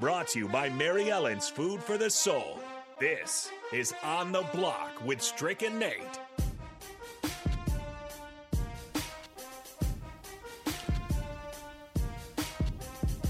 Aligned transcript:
Brought 0.00 0.28
to 0.28 0.38
you 0.38 0.46
by 0.46 0.68
Mary 0.68 1.10
Ellen's 1.10 1.48
Food 1.48 1.82
for 1.82 1.98
the 1.98 2.08
Soul. 2.08 2.60
This 3.00 3.50
is 3.72 3.92
On 4.04 4.30
the 4.30 4.42
Block 4.54 5.04
with 5.04 5.20
Strick 5.20 5.62
and 5.62 5.76
Nate. 5.76 6.20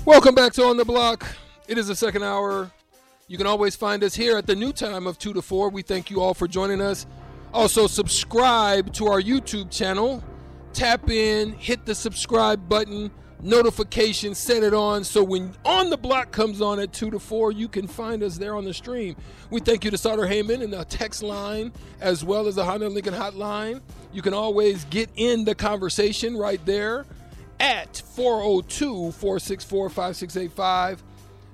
Welcome 0.04 0.34
back 0.34 0.52
to 0.54 0.64
On 0.64 0.76
the 0.76 0.84
Block. 0.84 1.24
It 1.68 1.78
is 1.78 1.88
the 1.88 1.96
second 1.96 2.22
hour. 2.22 2.70
You 3.28 3.38
can 3.38 3.46
always 3.46 3.74
find 3.74 4.04
us 4.04 4.14
here 4.14 4.36
at 4.36 4.46
the 4.46 4.54
new 4.54 4.74
time 4.74 5.06
of 5.06 5.18
2 5.18 5.32
to 5.32 5.40
4. 5.40 5.70
We 5.70 5.80
thank 5.80 6.10
you 6.10 6.20
all 6.20 6.34
for 6.34 6.46
joining 6.46 6.82
us. 6.82 7.06
Also, 7.54 7.86
subscribe 7.86 8.92
to 8.92 9.06
our 9.06 9.22
YouTube 9.22 9.70
channel. 9.70 10.22
Tap 10.74 11.08
in, 11.08 11.52
hit 11.54 11.86
the 11.86 11.94
subscribe 11.94 12.68
button, 12.68 13.10
notification, 13.42 14.34
set 14.34 14.62
it 14.62 14.74
on 14.74 15.04
so 15.04 15.22
when 15.22 15.54
On 15.64 15.90
the 15.90 15.96
Block 15.96 16.32
comes 16.32 16.60
on 16.60 16.80
at 16.80 16.92
2 16.92 17.10
to 17.10 17.18
4, 17.18 17.52
you 17.52 17.68
can 17.68 17.86
find 17.86 18.22
us 18.22 18.38
there 18.38 18.54
on 18.54 18.64
the 18.64 18.74
stream. 18.74 19.16
We 19.50 19.60
thank 19.60 19.84
you 19.84 19.90
to 19.90 19.98
Sauter 19.98 20.22
Heyman 20.22 20.62
and 20.62 20.72
the 20.72 20.84
text 20.84 21.22
line 21.22 21.72
as 22.00 22.24
well 22.24 22.46
as 22.46 22.56
the 22.56 22.64
Honda 22.64 22.88
Lincoln 22.88 23.14
hotline. 23.14 23.80
You 24.12 24.22
can 24.22 24.34
always 24.34 24.84
get 24.84 25.10
in 25.16 25.44
the 25.44 25.54
conversation 25.54 26.36
right 26.36 26.64
there 26.64 27.06
at 27.60 27.96
402 28.14 29.12
464 29.12 29.90
5685. 29.90 31.02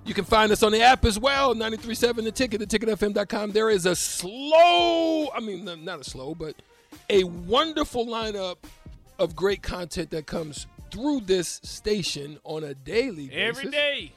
You 0.06 0.12
can 0.12 0.24
find 0.24 0.52
us 0.52 0.62
on 0.62 0.72
the 0.72 0.82
app 0.82 1.04
as 1.06 1.18
well, 1.18 1.54
937 1.54 2.24
The 2.24 2.32
Ticket, 2.32 2.60
theticketfm.com. 2.60 3.52
There 3.52 3.70
is 3.70 3.86
a 3.86 3.96
slow, 3.96 5.30
I 5.34 5.40
mean, 5.40 5.64
not 5.84 6.00
a 6.00 6.04
slow, 6.04 6.34
but 6.34 6.56
a 7.08 7.24
wonderful 7.24 8.06
lineup 8.06 8.56
of 9.18 9.34
great 9.34 9.62
content 9.62 10.10
that 10.10 10.26
comes 10.26 10.66
through 10.94 11.20
this 11.20 11.60
station 11.64 12.38
on 12.44 12.62
a 12.62 12.72
daily 12.72 13.26
basis. 13.26 13.58
Every 13.58 13.70
day. 13.70 14.12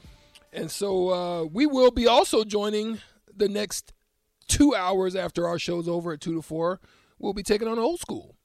And 0.53 0.70
so 0.70 1.09
uh, 1.09 1.44
we 1.45 1.66
will 1.66 1.89
be 1.89 2.06
also 2.06 2.44
joining 2.44 3.00
the 3.36 3.50
next 3.50 3.94
two 4.47 4.75
hours 4.75 5.16
after 5.16 5.48
our 5.48 5.58
show's 5.58 5.88
over 5.88 6.14
at 6.14 6.22
2 6.22 6.36
to 6.36 6.42
4. 6.44 6.80
We'll 7.17 7.33
be 7.33 7.42
taking 7.42 7.67
on 7.67 7.80
old 7.80 8.00
school 8.00 8.36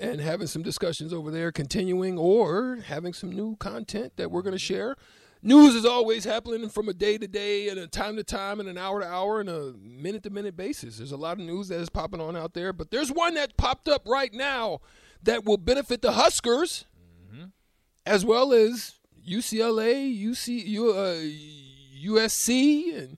and 0.00 0.20
having 0.20 0.48
some 0.48 0.62
discussions 0.62 1.12
over 1.12 1.30
there, 1.30 1.52
continuing 1.52 2.18
or 2.18 2.80
having 2.86 3.12
some 3.12 3.30
new 3.30 3.54
content 3.56 4.14
that 4.16 4.32
we're 4.32 4.42
going 4.42 4.52
to 4.52 4.58
share. 4.58 4.96
News 5.40 5.76
is 5.76 5.84
always 5.84 6.24
happening 6.24 6.68
from 6.68 6.88
a 6.88 6.92
day 6.92 7.18
to 7.18 7.28
day 7.28 7.68
and 7.68 7.78
a 7.78 7.86
time 7.86 8.16
to 8.16 8.24
time 8.24 8.58
and 8.58 8.68
an 8.68 8.78
hour 8.78 9.00
to 9.00 9.06
hour 9.06 9.38
and 9.38 9.48
a 9.48 9.74
minute 9.80 10.24
to 10.24 10.30
minute 10.30 10.56
basis. 10.56 10.96
There's 10.96 11.12
a 11.12 11.16
lot 11.16 11.38
of 11.38 11.44
news 11.44 11.68
that 11.68 11.78
is 11.78 11.88
popping 11.88 12.20
on 12.20 12.34
out 12.34 12.54
there, 12.54 12.72
but 12.72 12.90
there's 12.90 13.12
one 13.12 13.34
that 13.34 13.56
popped 13.56 13.88
up 13.88 14.08
right 14.08 14.34
now 14.34 14.80
that 15.22 15.44
will 15.44 15.56
benefit 15.56 16.02
the 16.02 16.12
Huskers 16.12 16.86
as 18.06 18.24
well 18.24 18.52
as 18.52 18.94
UCLA, 19.26 20.12
UC, 20.22 20.66
U, 20.66 20.90
uh, 20.92 21.20
USC, 22.04 22.96
and 22.98 23.16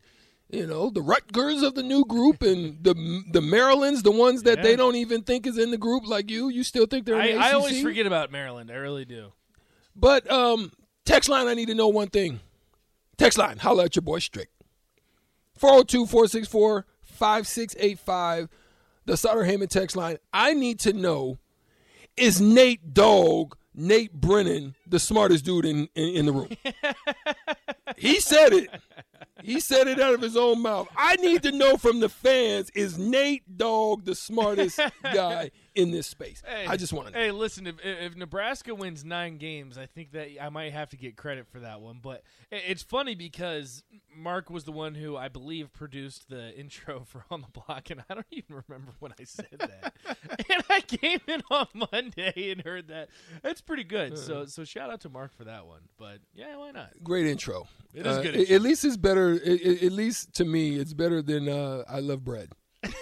you 0.50 0.66
know 0.66 0.90
the 0.90 1.02
Rutgers 1.02 1.62
of 1.62 1.74
the 1.74 1.82
new 1.82 2.04
group, 2.04 2.42
and 2.42 2.82
the 2.82 2.94
the 3.32 3.40
Marylands, 3.40 4.02
the 4.02 4.10
ones 4.12 4.42
that 4.44 4.58
Yeah. 4.58 4.62
they 4.64 4.76
don't 4.76 4.96
even 4.96 5.22
think 5.22 5.46
is 5.46 5.58
in 5.58 5.70
the 5.70 5.78
group 5.78 6.06
like 6.06 6.30
you. 6.30 6.48
You 6.48 6.62
still 6.64 6.86
think 6.86 7.06
they're 7.06 7.16
I, 7.20 7.26
in 7.26 7.36
the 7.38 7.44
I 7.44 7.52
always 7.52 7.82
forget 7.82 8.06
about 8.06 8.30
Maryland. 8.30 8.70
I 8.70 8.74
really 8.76 9.04
do. 9.04 9.32
But 9.94 10.30
um, 10.30 10.72
text 11.04 11.28
line, 11.28 11.48
I 11.48 11.54
need 11.54 11.66
to 11.68 11.74
know 11.74 11.88
one 11.88 12.08
thing. 12.08 12.40
Text 13.16 13.38
line, 13.38 13.58
holla 13.58 13.84
at 13.86 13.96
your 13.96 14.02
boy 14.02 14.18
Strick. 14.20 14.50
402 15.56 16.06
464 16.06 16.84
5685. 17.02 18.48
The 19.06 19.16
Sauter 19.16 19.44
Heyman 19.44 19.68
text 19.68 19.96
line. 19.96 20.18
I 20.32 20.52
need 20.52 20.78
to 20.80 20.92
know 20.92 21.38
is 22.16 22.40
Nate 22.40 22.92
Dogg, 22.92 23.54
Nate 23.76 24.12
Brennan, 24.12 24.74
the 24.86 24.98
smartest 24.98 25.44
dude 25.44 25.66
in, 25.66 25.88
in, 25.94 26.08
in 26.08 26.26
the 26.26 26.32
room? 26.32 26.48
he 27.96 28.20
said 28.20 28.52
it. 28.52 28.70
He 29.42 29.60
said 29.60 29.86
it 29.86 30.00
out 30.00 30.14
of 30.14 30.22
his 30.22 30.36
own 30.36 30.62
mouth. 30.62 30.88
I 30.96 31.16
need 31.16 31.42
to 31.42 31.52
know 31.52 31.76
from 31.76 32.00
the 32.00 32.08
fans 32.08 32.70
is 32.70 32.98
Nate 32.98 33.58
Dogg 33.58 34.04
the 34.04 34.14
smartest 34.14 34.80
guy 35.02 35.50
in 35.76 35.90
this 35.92 36.06
space? 36.06 36.42
Hey, 36.46 36.66
I 36.66 36.76
just 36.76 36.92
want 36.92 37.08
to. 37.08 37.14
Hey, 37.14 37.30
listen, 37.30 37.66
if, 37.66 37.76
if 37.84 38.16
Nebraska 38.16 38.74
wins 38.74 39.04
nine 39.04 39.36
games, 39.38 39.78
I 39.78 39.86
think 39.86 40.12
that 40.12 40.28
I 40.42 40.48
might 40.48 40.72
have 40.72 40.88
to 40.90 40.96
get 40.96 41.16
credit 41.16 41.46
for 41.46 41.60
that 41.60 41.80
one. 41.80 42.00
But 42.02 42.22
it's 42.50 42.82
funny 42.82 43.14
because 43.14 43.82
Mark 44.14 44.50
was 44.50 44.64
the 44.64 44.72
one 44.72 44.94
who 44.94 45.16
I 45.16 45.28
believe 45.28 45.72
produced 45.72 46.28
the 46.28 46.52
intro 46.58 47.04
for 47.06 47.24
On 47.30 47.42
the 47.42 47.60
Block, 47.60 47.90
and 47.90 48.02
I 48.10 48.14
don't 48.14 48.26
even 48.30 48.62
remember 48.66 48.92
when 48.98 49.12
I 49.20 49.24
said 49.24 49.46
that. 49.58 49.92
and 50.50 50.64
I 50.70 50.80
came 50.80 51.20
in 51.28 51.42
on 51.50 51.66
Monday 51.92 52.50
and 52.50 52.62
heard 52.62 52.88
that. 52.88 53.08
That's 53.42 53.60
pretty 53.60 53.84
good. 53.84 54.18
So, 54.18 54.46
so 54.46 54.64
shout 54.64 54.90
out 54.90 55.02
to 55.02 55.08
Mark 55.08 55.36
for 55.36 55.44
that 55.44 55.66
one. 55.66 55.82
But 55.98 56.18
yeah, 56.34 56.56
why 56.56 56.70
not? 56.72 56.90
great 57.04 57.26
intro. 57.26 57.68
It 57.94 58.06
is 58.06 58.16
Uh, 58.18 58.22
good. 58.22 58.50
At 58.50 58.62
least 58.62 58.84
it's 58.84 58.96
better. 58.96 59.34
At 59.34 59.92
least 59.92 60.34
to 60.34 60.44
me, 60.44 60.76
it's 60.76 60.92
better 60.94 61.22
than 61.22 61.48
uh, 61.48 61.84
I 61.88 62.00
love 62.00 62.24
bread 62.24 62.50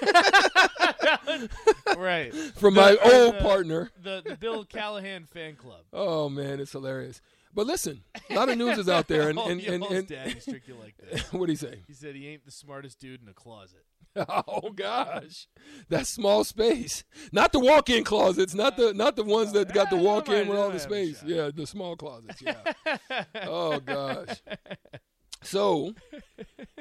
right. 1.97 2.35
from 2.57 2.75
The- 2.75 2.81
my 2.81 2.97
old 3.13 3.35
the- 3.37 3.41
partner. 3.41 3.91
The 4.03 4.23
the 4.25 4.37
Bill 4.37 4.65
Callahan 4.65 5.25
fan 5.27 5.57
club. 5.57 5.83
Oh 5.93 6.29
man, 6.29 6.61
it's 6.61 6.73
hilarious. 6.73 7.21
But 7.55 7.67
listen, 7.69 8.03
a 8.31 8.35
lot 8.35 8.49
of 8.49 8.59
news 8.59 8.79
is 8.79 8.89
out 8.89 9.07
there, 9.07 9.29
and 9.29 9.39
Oh, 9.45 9.49
and 9.49 9.61
and, 9.61 9.85
and, 9.85 10.09
daddy 10.09 10.41
Strick 10.41 10.67
you 10.67 10.75
like 10.75 10.97
that. 10.99 11.21
what 11.33 11.47
do 11.47 11.53
you 11.53 11.57
say? 11.57 11.79
He 11.87 11.93
said 11.95 12.17
he 12.17 12.27
ain't 12.29 12.45
the 12.45 12.51
smartest 12.51 12.99
dude 12.99 13.21
in 13.21 13.27
the 13.27 13.33
closet. 13.33 13.85
Oh 14.47 14.71
gosh, 14.71 15.49
that 15.89 16.07
small 16.07 16.45
space, 16.45 17.03
not 17.33 17.51
the 17.53 17.59
walk-in 17.59 18.05
closets, 18.05 18.55
not 18.55 18.77
the 18.77 18.95
not 18.95 19.17
the 19.17 19.25
ones 19.25 19.53
that 19.55 19.73
got 19.75 19.91
the 19.91 19.97
walk-in 20.09 20.47
with 20.47 20.57
all 20.57 20.71
the 20.71 20.79
space. 20.79 21.21
Yeah, 21.27 21.51
the 21.53 21.67
small 21.67 21.97
closets. 21.97 22.41
Yeah. 22.41 23.25
oh 23.43 23.81
gosh. 23.81 24.41
So 25.45 25.95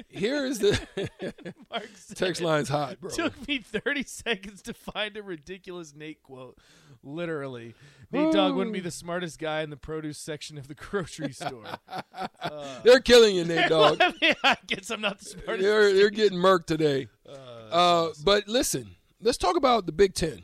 here 0.07 0.45
is 0.45 0.59
the 0.59 0.79
Mark 1.71 1.89
said 1.95 2.17
text 2.17 2.41
line's 2.41 2.69
hot, 2.69 2.99
bro. 2.99 3.09
Took 3.09 3.47
me 3.47 3.59
30 3.59 4.03
seconds 4.03 4.61
to 4.63 4.73
find 4.73 5.17
a 5.17 5.23
ridiculous 5.23 5.93
Nate 5.95 6.23
quote. 6.23 6.57
Literally. 7.03 7.75
Nate 8.11 8.31
Dogg 8.31 8.55
wouldn't 8.55 8.73
be 8.73 8.79
the 8.79 8.91
smartest 8.91 9.39
guy 9.39 9.61
in 9.61 9.69
the 9.69 9.77
produce 9.77 10.17
section 10.17 10.57
of 10.57 10.67
the 10.67 10.75
grocery 10.75 11.33
store. 11.33 11.65
They're 12.83 13.01
killing 13.01 13.35
you, 13.35 13.43
Nate 13.43 13.69
Dogg. 13.69 13.99
I, 14.43 14.57
guess 14.67 14.89
I'm 14.89 15.01
not 15.01 15.19
the 15.19 15.25
smartest. 15.25 15.61
they're 15.61 15.93
they're 15.93 16.09
getting 16.09 16.37
murked 16.37 16.67
today. 16.67 17.07
Uh, 17.71 18.09
but 18.23 18.47
listen, 18.47 18.95
let's 19.19 19.37
talk 19.37 19.57
about 19.57 19.85
the 19.85 19.91
Big 19.91 20.13
Ten. 20.13 20.43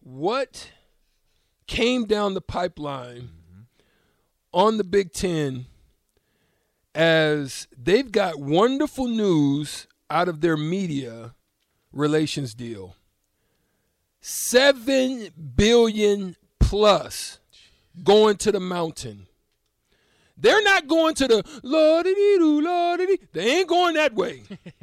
What 0.00 0.72
came 1.66 2.06
down 2.06 2.34
the 2.34 2.40
pipeline 2.40 3.30
on 4.52 4.78
the 4.78 4.84
Big 4.84 5.12
Ten 5.12 5.66
as 6.94 7.68
they've 7.76 8.10
got 8.10 8.40
wonderful 8.40 9.06
news 9.06 9.86
out 10.08 10.28
of 10.28 10.40
their 10.40 10.56
media 10.56 11.34
relations 11.92 12.54
deal? 12.54 12.96
Seven 14.20 15.30
billion 15.56 16.36
plus 16.58 17.38
going 18.02 18.36
to 18.36 18.52
the 18.52 18.60
mountain. 18.60 19.26
They're 20.36 20.62
not 20.62 20.86
going 20.86 21.14
to 21.16 21.28
the 21.28 21.60
lordy 21.62 22.14
doo 22.14 22.62
lordy. 22.62 23.18
They 23.32 23.58
ain't 23.58 23.68
going 23.68 23.94
that 23.94 24.14
way. 24.14 24.42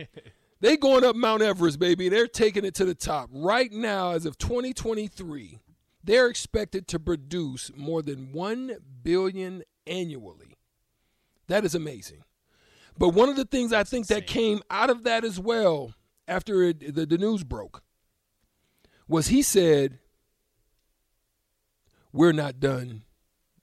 they 0.61 0.77
going 0.77 1.03
up 1.03 1.15
Mount 1.15 1.41
Everest, 1.41 1.79
baby. 1.79 2.09
They're 2.09 2.27
taking 2.27 2.63
it 2.63 2.75
to 2.75 2.85
the 2.85 2.93
top. 2.93 3.29
Right 3.31 3.71
now, 3.71 4.11
as 4.11 4.25
of 4.25 4.37
2023, 4.37 5.59
they're 6.03 6.27
expected 6.27 6.87
to 6.89 6.99
produce 6.99 7.71
more 7.75 8.01
than 8.01 8.31
1 8.31 8.77
billion 9.01 9.63
annually. 9.87 10.46
That 11.47 11.65
is 11.65 11.75
amazing. 11.75 12.23
But 12.97 13.09
one 13.09 13.29
of 13.29 13.35
the 13.35 13.45
things 13.45 13.73
I 13.73 13.83
think 13.83 14.07
that 14.07 14.27
came 14.27 14.61
out 14.69 14.89
of 14.89 15.03
that 15.03 15.23
as 15.23 15.39
well 15.39 15.93
after 16.27 16.63
it, 16.63 16.95
the, 16.95 17.05
the 17.05 17.17
news 17.17 17.43
broke 17.43 17.83
was 19.07 19.27
he 19.27 19.41
said, 19.41 19.99
We're 22.11 22.33
not 22.33 22.59
done 22.59 23.03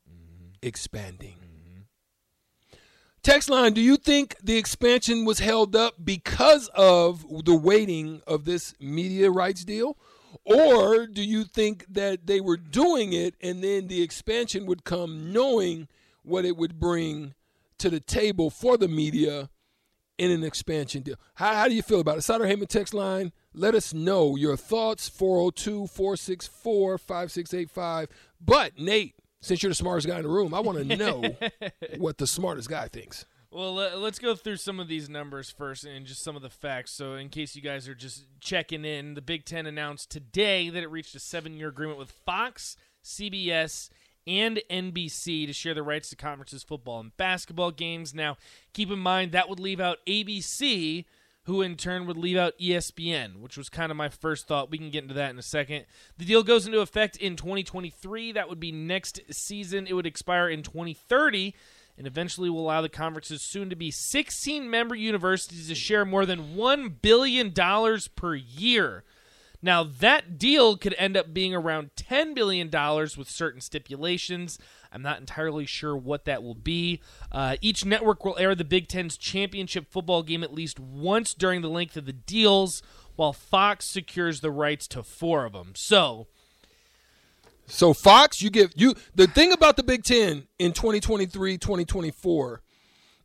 mm-hmm. 0.09 0.51
expanding. 0.63 1.37
Mm-hmm. 1.37 2.79
Text 3.23 3.51
line, 3.51 3.73
do 3.73 3.81
you 3.81 3.97
think 3.97 4.37
the 4.43 4.57
expansion 4.57 5.25
was 5.25 5.41
held 5.41 5.75
up 5.75 5.95
because 6.05 6.69
of 6.75 7.25
the 7.45 7.57
waiting 7.57 8.23
of 8.27 8.45
this 8.45 8.75
media 8.81 9.31
rights 9.31 9.65
deal? 9.65 9.97
Or 10.45 11.07
do 11.07 11.23
you 11.23 11.45
think 11.45 11.87
that 11.89 12.27
they 12.27 12.41
were 12.41 12.57
doing 12.57 13.13
it 13.13 13.35
and 13.41 13.63
then 13.65 13.89
the 13.89 14.03
expansion 14.03 14.67
would 14.67 14.85
come 14.85 15.33
knowing 15.33 15.89
what 16.23 16.45
it 16.45 16.57
would 16.57 16.79
bring 16.79 17.35
to 17.85 17.91
the 17.91 18.01
table 18.01 18.49
for 18.49 18.79
the 18.79 18.89
media 18.89 19.51
in 20.17 20.31
an 20.31 20.43
expansion 20.43 21.03
deal. 21.03 21.17
How, 21.35 21.55
how 21.55 21.69
do 21.69 21.75
you 21.75 21.83
feel 21.83 22.01
about 22.01 22.17
it? 22.17 22.23
Sutter 22.23 22.47
Heyman 22.47 22.67
text 22.67 22.95
line. 22.95 23.31
Let 23.53 23.75
us 23.75 23.93
know 23.93 24.37
your 24.37 24.57
thoughts 24.57 25.07
402 25.11 25.89
464 25.89 26.97
5685. 26.97 28.09
But, 28.41 28.79
Nate, 28.79 29.17
since 29.43 29.63
you're 29.63 29.69
the 29.69 29.75
smartest 29.75 30.07
guy 30.07 30.17
in 30.17 30.23
the 30.23 30.31
room, 30.31 30.55
I 30.55 30.61
want 30.61 30.79
to 30.79 30.97
know 30.97 31.37
what 31.99 32.17
the 32.17 32.27
smartest 32.27 32.71
guy 32.71 32.89
thinks. 32.89 33.27
Well, 33.51 33.75
let's 33.75 34.19
go 34.19 34.35
through 34.35 34.57
some 34.57 34.81
of 34.81 34.89
these 34.89 35.11
numbers 35.11 35.51
first 35.51 35.85
and 35.85 36.07
just 36.07 36.25
some 36.25 36.37
of 36.37 36.43
the 36.43 36.49
facts. 36.49 36.91
So, 36.91 37.17
in 37.17 37.29
case 37.29 37.55
you 37.55 37.61
guys 37.61 37.87
are 37.87 37.95
just 37.95 38.25
checking 38.41 38.87
in, 38.87 39.13
the 39.13 39.21
Big 39.21 39.45
Ten 39.45 39.67
announced 39.67 40.11
today 40.11 40.71
that 40.71 40.83
it 40.83 40.91
reached 40.91 41.15
a 41.15 41.21
seven 41.21 41.59
year 41.59 41.69
agreement 41.69 41.99
with 41.99 42.11
Fox, 42.11 42.79
CBS, 43.05 43.91
and 44.27 44.61
NBC 44.71 45.47
to 45.47 45.53
share 45.53 45.75
the 45.75 45.83
rights 45.83 46.11
to 46.11 46.17
conferences, 46.17 46.63
football, 46.63 47.01
and 47.01 47.17
basketball 47.17 47.71
games. 47.71 48.15
Now, 48.15 48.37
keep 48.73 48.91
in 48.91 48.99
mind 48.99 49.33
that 49.33 49.49
would 49.49 49.61
leave 49.61 49.81
out 49.81 49.99
ABC, 50.07 51.05
who 51.45 51.63
in 51.63 51.77
turn 51.77 52.07
would 52.07 52.17
leave 52.17 52.37
out 52.37 52.59
ESPN, 52.59 53.41
which 53.41 53.57
was 53.57 53.69
kind 53.69 53.91
of 53.91 53.97
my 53.97 54.09
first 54.09 54.47
thought. 54.47 54.71
We 54.71 54.79
can 54.79 54.91
get 54.91 55.03
into 55.03 55.15
that 55.15 55.31
in 55.31 55.39
a 55.39 55.43
second. 55.43 55.85
The 56.17 56.25
deal 56.25 56.43
goes 56.43 56.67
into 56.67 56.81
effect 56.81 57.17
in 57.17 57.37
2023. 57.37 58.33
That 58.33 58.49
would 58.49 58.61
be 58.61 58.73
next 58.73 59.21
season. 59.31 59.87
It 59.87 59.93
would 59.93 60.07
expire 60.07 60.49
in 60.49 60.63
2030 60.63 61.55
and 61.97 62.07
eventually 62.07 62.51
will 62.51 62.61
allow 62.61 62.81
the 62.81 62.89
conference's 62.89 63.43
soon 63.43 63.71
to 63.71 63.77
be 63.77 63.91
16 63.91 64.69
member 64.69 64.95
universities 64.95 65.69
to 65.69 65.75
share 65.75 66.05
more 66.05 66.27
than 66.27 66.57
$1 66.57 66.95
billion 67.03 67.53
per 67.53 68.35
year. 68.35 69.05
Now, 69.65 69.83
that 69.83 70.37
deal 70.37 70.77
could 70.77 70.95
end 70.99 71.17
up 71.17 71.33
being 71.33 71.55
around 71.55 71.93
$10 71.97 72.35
billion 72.35 72.69
with 73.17 73.31
certain 73.31 73.63
stipulations. 73.63 74.59
I'm 74.93 75.01
not 75.01 75.21
entirely 75.21 75.65
sure 75.65 75.97
what 75.97 76.27
that 76.27 76.43
will 76.43 76.55
be. 76.55 77.01
Uh, 77.33 77.57
each 77.63 77.83
network 77.83 78.27
will 78.27 78.37
air 78.39 78.55
the 78.55 78.63
Big 78.63 78.89
Ten's 78.89 79.17
championship 79.17 79.91
football 79.91 80.23
game 80.23 80.45
at 80.45 80.53
least 80.53 80.79
once 80.79 81.33
during 81.33 81.63
the 81.63 81.71
length 81.71 81.97
of 81.97 82.05
the 82.05 82.13
deals, 82.13 82.83
while 83.17 83.33
Fox 83.33 83.87
secures 83.87 84.43
the 84.43 84.51
rights 84.51 84.87
to 84.89 85.03
four 85.03 85.47
of 85.47 85.55
them. 85.55 85.73
So, 85.75 86.27
So 87.67 87.95
Fox, 87.95 88.43
you 88.43 88.51
give 88.51 88.75
you 88.77 88.95
the 89.15 89.27
thing 89.27 89.51
about 89.51 89.79
the 89.79 89.83
Big 89.83 90.05
Ten 90.05 90.47
in 90.59 90.75
2023, 90.75 91.57
2024 91.57 92.61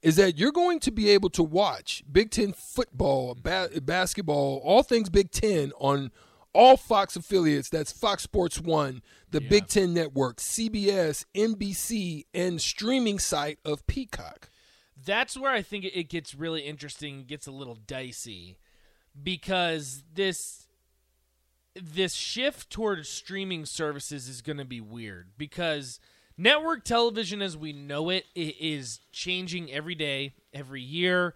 is 0.02 0.16
that 0.16 0.38
you're 0.38 0.54
going 0.54 0.80
to 0.80 0.92
be 0.92 1.10
able 1.10 1.30
to 1.32 1.44
watch 1.44 2.02
Big 2.10 2.32
Ten 2.32 2.54
football, 2.54 3.36
ba- 3.36 3.70
basketball, 3.82 4.62
all 4.64 4.84
things 4.84 5.10
Big 5.10 5.32
Ten 5.32 5.74
on 5.80 6.12
all 6.54 6.78
Fox 6.78 7.16
affiliates. 7.16 7.70
That's 7.70 7.92
Fox 7.92 8.24
Sports 8.24 8.60
One, 8.60 9.02
the 9.32 9.40
Big 9.42 9.68
Ten 9.68 9.94
Network, 9.94 10.38
CBS, 10.38 11.26
NBC, 11.36 12.26
and 12.34 12.60
streaming 12.62 13.20
site 13.20 13.60
of 13.66 13.86
Peacock. 13.88 14.50
that's 15.06 15.38
where 15.38 15.52
I 15.52 15.62
think 15.62 15.86
it 15.86 16.10
gets 16.10 16.36
really 16.36 16.62
interesting, 16.62 17.24
gets 17.26 17.48
a 17.48 17.52
little 17.52 17.76
dicey 17.76 18.58
because 19.22 20.04
this 20.14 20.66
this 21.76 22.14
shift 22.14 22.70
toward 22.70 23.06
streaming 23.06 23.66
services 23.66 24.28
is 24.28 24.42
going 24.42 24.58
to 24.58 24.66
be 24.66 24.82
weird 24.82 25.30
because 25.38 26.00
network 26.38 26.84
television 26.84 27.42
as 27.42 27.56
we 27.56 27.72
know 27.72 28.10
it 28.10 28.26
i- 28.36 28.56
is 28.60 29.00
changing 29.12 29.72
every 29.72 29.96
day, 29.96 30.34
every 30.54 30.82
year. 30.82 31.36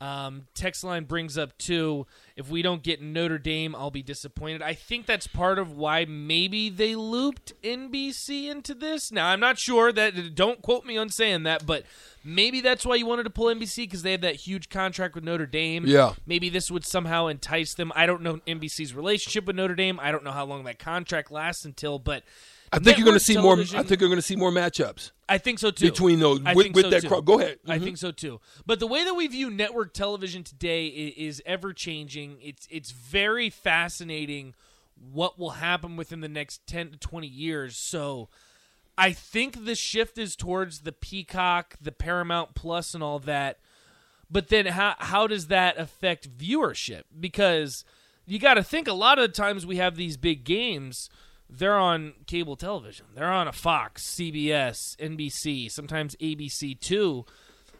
Um, 0.00 0.48
text 0.54 0.84
line 0.84 1.04
brings 1.04 1.38
up 1.38 1.56
too. 1.56 2.06
If 2.36 2.50
we 2.50 2.62
don't 2.62 2.82
get 2.82 3.00
Notre 3.00 3.38
Dame, 3.38 3.74
I'll 3.74 3.90
be 3.90 4.02
disappointed. 4.02 4.60
I 4.60 4.74
think 4.74 5.06
that's 5.06 5.26
part 5.26 5.58
of 5.58 5.76
why 5.76 6.04
maybe 6.04 6.68
they 6.68 6.94
looped 6.94 7.52
NBC 7.62 8.50
into 8.50 8.74
this. 8.74 9.12
Now 9.12 9.28
I'm 9.28 9.40
not 9.40 9.58
sure 9.58 9.92
that. 9.92 10.34
Don't 10.34 10.60
quote 10.60 10.84
me 10.84 10.96
on 10.96 11.08
saying 11.10 11.44
that, 11.44 11.64
but 11.64 11.84
maybe 12.24 12.60
that's 12.60 12.84
why 12.84 12.96
you 12.96 13.06
wanted 13.06 13.22
to 13.22 13.30
pull 13.30 13.46
NBC 13.46 13.76
because 13.84 14.02
they 14.02 14.12
have 14.12 14.22
that 14.22 14.36
huge 14.36 14.68
contract 14.68 15.14
with 15.14 15.24
Notre 15.24 15.46
Dame. 15.46 15.84
Yeah. 15.86 16.14
Maybe 16.26 16.48
this 16.48 16.70
would 16.70 16.84
somehow 16.84 17.28
entice 17.28 17.74
them. 17.74 17.92
I 17.94 18.06
don't 18.06 18.22
know 18.22 18.40
NBC's 18.46 18.94
relationship 18.94 19.46
with 19.46 19.56
Notre 19.56 19.74
Dame. 19.76 20.00
I 20.02 20.10
don't 20.10 20.24
know 20.24 20.32
how 20.32 20.44
long 20.44 20.64
that 20.64 20.78
contract 20.78 21.30
lasts 21.30 21.64
until, 21.64 21.98
but 21.98 22.24
I 22.74 22.78
think 22.78 22.98
you're 22.98 23.04
going 23.06 23.18
to 23.18 23.24
see 23.24 23.36
more. 23.36 23.58
I 23.58 23.64
think 23.82 24.00
you're 24.00 24.08
going 24.08 24.16
to 24.18 24.22
see 24.22 24.36
more 24.36 24.50
matchups 24.50 25.12
I 25.28 25.38
think 25.38 25.58
so 25.58 25.70
too. 25.70 25.90
between 25.90 26.18
those 26.20 26.40
I 26.44 26.54
with, 26.54 26.74
with 26.74 26.84
so 26.84 26.90
that. 26.90 27.02
too. 27.02 27.08
crowd. 27.08 27.24
Go 27.24 27.38
ahead. 27.38 27.58
I 27.66 27.78
Mhm. 27.78 27.84
think 27.84 27.96
so 27.98 28.10
too. 28.10 28.40
But 28.66 28.80
the 28.80 28.86
way 28.86 29.04
that 29.04 29.14
we 29.14 29.26
view 29.26 29.50
network 29.50 29.92
television 29.94 30.42
today 30.44 30.86
is, 30.86 31.38
is 31.38 31.42
ever 31.46 31.72
changing. 31.72 32.38
It's 32.42 32.66
it's 32.70 32.90
very 32.90 33.50
fascinating 33.50 34.54
what 35.12 35.38
will 35.38 35.50
happen 35.50 35.96
within 35.96 36.20
the 36.20 36.28
next 36.28 36.66
10 36.66 36.90
to 36.92 36.96
20 36.96 37.26
years. 37.26 37.76
So 37.76 38.28
I 38.96 39.12
think 39.12 39.64
the 39.64 39.74
shift 39.74 40.18
is 40.18 40.36
towards 40.36 40.80
the 40.80 40.92
Peacock, 40.92 41.76
the 41.80 41.92
Paramount 41.92 42.54
Plus 42.54 42.94
and 42.94 43.02
all 43.02 43.18
that. 43.20 43.58
But 44.30 44.48
then 44.48 44.66
how 44.66 44.94
how 44.98 45.26
does 45.26 45.48
that 45.48 45.78
affect 45.78 46.36
viewership? 46.36 47.02
Because 47.18 47.84
you 48.26 48.38
got 48.38 48.54
to 48.54 48.62
think 48.62 48.88
a 48.88 48.92
lot 48.94 49.18
of 49.18 49.22
the 49.28 49.34
times 49.36 49.66
we 49.66 49.76
have 49.76 49.96
these 49.96 50.16
big 50.16 50.44
games 50.44 51.10
they're 51.48 51.78
on 51.78 52.14
cable 52.26 52.56
television. 52.56 53.06
They're 53.14 53.30
on 53.30 53.48
a 53.48 53.52
Fox, 53.52 54.04
CBS, 54.04 54.96
NBC, 54.96 55.70
sometimes 55.70 56.16
ABC 56.16 56.78
too. 56.78 57.24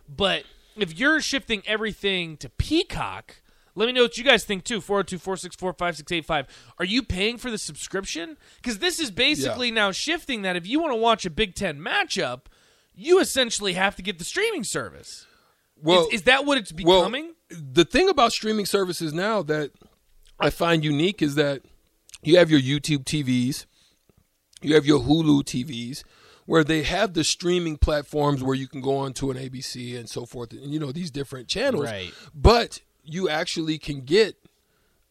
But 0.09 0.45
if 0.77 0.99
you're 0.99 1.21
shifting 1.21 1.63
everything 1.67 2.37
to 2.39 2.49
Peacock, 2.49 3.43
let 3.75 3.87
me 3.87 3.93
know 3.93 4.03
what 4.03 4.17
you 4.17 4.25
guys 4.25 4.45
think 4.45 4.65
too. 4.65 4.81
402 4.81 5.19
464 5.19 5.73
5685. 5.73 6.75
Are 6.79 6.85
you 6.85 7.03
paying 7.03 7.39
for 7.39 7.51
the 7.51 7.59
subscription? 7.59 8.37
Because 8.57 8.79
this 8.79 9.01
is 9.01 9.11
basically 9.11 9.71
now 9.71 9.91
shifting 9.91 10.43
that 10.43 10.57
if 10.57 10.67
you 10.67 10.81
want 10.81 10.93
to 10.93 10.97
watch 10.97 11.27
a 11.27 11.31
Big 11.31 11.55
Ten 11.55 11.81
matchup, 11.81 12.43
you 12.95 13.19
essentially 13.19 13.73
have 13.73 13.97
to 13.97 14.03
get 14.03 14.19
the 14.19 14.25
streaming 14.25 14.65
service. 14.65 15.27
Well, 15.77 16.07
is, 16.07 16.21
is 16.21 16.23
that 16.23 16.45
what 16.45 16.59
it's 16.59 16.73
well, 16.73 17.01
becoming? 17.01 17.35
the 17.51 17.85
thing 17.85 18.09
about 18.09 18.33
streaming 18.33 18.67
services 18.67 19.13
now 19.13 19.43
that 19.43 19.73
I 20.39 20.51
find 20.51 20.85
unique 20.85 21.21
is 21.21 21.35
that 21.35 21.63
you 22.25 22.37
have 22.39 22.51
your 22.51 22.61
YouTube 22.61 23.05
TVs, 23.05 23.67
you 24.63 24.75
have 24.75 24.87
your 24.87 25.01
Hulu 25.01 25.43
TVs, 25.45 26.03
where 26.47 26.65
they 26.65 26.83
have 26.83 27.15
the 27.15 27.25
streaming 27.25 27.77
platforms 27.77 28.43
where 28.43 28.55
you 28.55 28.69
can 28.69 28.81
go 28.81 28.97
on 28.99 29.13
to 29.15 29.31
an 29.31 29.37
ABC 29.37 29.97
and 29.99 30.09
so 30.09 30.27
forth, 30.27 30.53
and 30.53 30.73
you 30.73 30.79
know 30.79 30.93
these 30.93 31.11
different 31.11 31.49
channels. 31.49 31.85
Right. 31.85 32.11
But 32.35 32.81
you 33.03 33.29
actually 33.29 33.79
can 33.79 34.01
get 34.03 34.37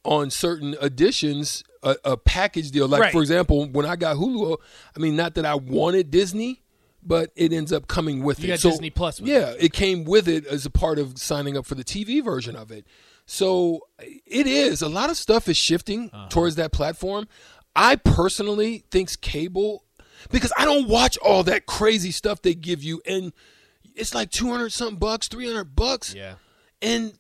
on 0.04 0.30
certain 0.30 0.76
editions 0.82 1.64
a, 1.82 1.96
a 2.04 2.18
package 2.18 2.72
deal. 2.72 2.88
Like 2.88 3.02
Right. 3.02 3.12
for 3.14 3.22
example, 3.22 3.66
when 3.68 3.86
I 3.86 3.96
got 3.96 4.18
Hulu, 4.18 4.58
I 4.96 5.00
mean 5.00 5.16
not 5.16 5.36
that 5.36 5.46
I 5.46 5.56
wanted 5.56 6.12
Disney. 6.12 6.60
But 7.06 7.32
it 7.36 7.52
ends 7.52 7.74
up 7.74 7.88
coming 7.90 8.24
with 8.24 8.40
You 8.40 8.46
it. 8.46 8.48
got 8.52 8.60
So- 8.62 8.70
Disney 8.70 8.90
Plus 8.90 9.20
yeah, 9.20 9.54
it 9.60 9.74
came 9.74 10.06
with 10.06 10.26
it 10.30 10.46
as 10.46 10.66
a 10.66 10.70
part 10.70 10.98
of 11.00 11.18
signing 11.18 11.58
up 11.58 11.66
for 11.66 11.76
the 11.76 11.84
TV 11.84 12.24
version 12.24 12.56
of 12.56 12.72
it. 12.72 12.88
So 13.26 13.82
it 14.00 14.48
is 14.48 14.82
a 14.82 14.90
lot 14.90 15.10
of 15.10 15.18
stuff 15.18 15.48
is 15.48 15.58
shifting 15.58 16.10
Uh-huh. 16.14 16.28
towards 16.30 16.56
that 16.56 16.72
platform. 16.72 17.28
I 17.76 17.96
personally 17.96 18.84
thinks 18.92 19.16
cable 19.16 19.86
because 20.32 20.52
I 20.58 20.66
don't 20.66 20.88
watch 20.88 21.18
all 21.18 21.44
that 21.44 21.66
crazy 21.66 22.12
stuff 22.12 22.42
they 22.42 22.54
give 22.56 22.84
you 22.84 23.02
and 23.06 23.34
it's 23.96 24.14
like 24.14 24.30
200 24.32 24.72
something 24.72 24.98
bucks, 24.98 25.28
300 25.28 25.76
bucks 25.76 26.14
Yeah. 26.14 26.36
and 26.82 27.14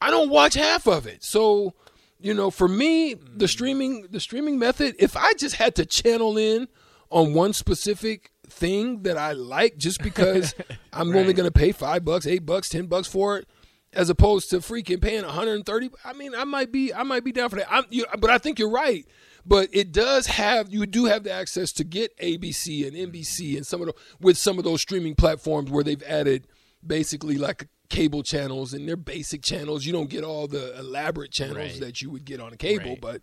I 0.00 0.10
don't 0.10 0.30
watch 0.30 0.54
half 0.54 0.86
of 0.86 1.06
it. 1.06 1.24
So, 1.24 1.74
you 2.20 2.32
know, 2.34 2.50
for 2.50 2.68
me, 2.68 3.14
the 3.14 3.48
streaming 3.48 4.06
the 4.10 4.20
streaming 4.20 4.58
method, 4.58 4.94
if 4.98 5.16
I 5.16 5.32
just 5.34 5.56
had 5.56 5.74
to 5.76 5.84
channel 5.86 6.36
in 6.38 6.68
on 7.10 7.34
one 7.34 7.52
specific 7.52 8.30
thing 8.46 9.02
that 9.02 9.16
I 9.18 9.32
like 9.32 9.76
just 9.76 10.02
because 10.02 10.54
I'm 10.92 11.14
only 11.16 11.32
going 11.32 11.48
to 11.50 11.58
pay 11.58 11.72
5 11.72 12.04
bucks, 12.04 12.26
8 12.26 12.46
bucks, 12.46 12.68
10 12.68 12.86
bucks 12.86 13.08
for 13.08 13.38
it 13.38 13.48
as 13.92 14.10
opposed 14.10 14.50
to 14.50 14.58
freaking 14.58 15.00
paying 15.00 15.24
130, 15.24 15.90
I 16.04 16.12
mean, 16.12 16.34
I 16.34 16.44
might 16.44 16.70
be 16.72 16.92
I 16.92 17.02
might 17.02 17.24
be 17.24 17.32
down 17.32 17.48
for 17.50 17.56
that. 17.56 17.72
I'm 17.72 17.84
you, 17.90 18.04
but 18.18 18.30
I 18.30 18.38
think 18.38 18.58
you're 18.58 18.70
right. 18.70 19.06
But 19.46 19.70
it 19.72 19.92
does 19.92 20.26
have 20.26 20.70
you 20.72 20.84
do 20.84 21.06
have 21.06 21.24
the 21.24 21.32
access 21.32 21.72
to 21.74 21.84
get 21.84 22.16
ABC 22.18 22.86
and 22.86 22.94
NBC 23.12 23.56
and 23.56 23.66
some 23.66 23.80
of 23.80 23.86
the 23.86 23.94
with 24.20 24.36
some 24.36 24.58
of 24.58 24.64
those 24.64 24.82
streaming 24.82 25.14
platforms 25.14 25.70
where 25.70 25.82
they've 25.84 26.02
added 26.02 26.46
basically 26.86 27.36
like 27.38 27.66
cable 27.88 28.22
channels 28.22 28.74
and 28.74 28.86
they're 28.86 28.96
basic 28.96 29.42
channels. 29.42 29.86
You 29.86 29.92
don't 29.94 30.10
get 30.10 30.22
all 30.22 30.46
the 30.46 30.78
elaborate 30.78 31.30
channels 31.32 31.56
Right. 31.56 31.80
that 31.80 32.02
you 32.02 32.10
would 32.10 32.26
get 32.26 32.40
on 32.40 32.52
a 32.52 32.56
cable, 32.56 32.90
Right. 32.90 33.00
but 33.00 33.22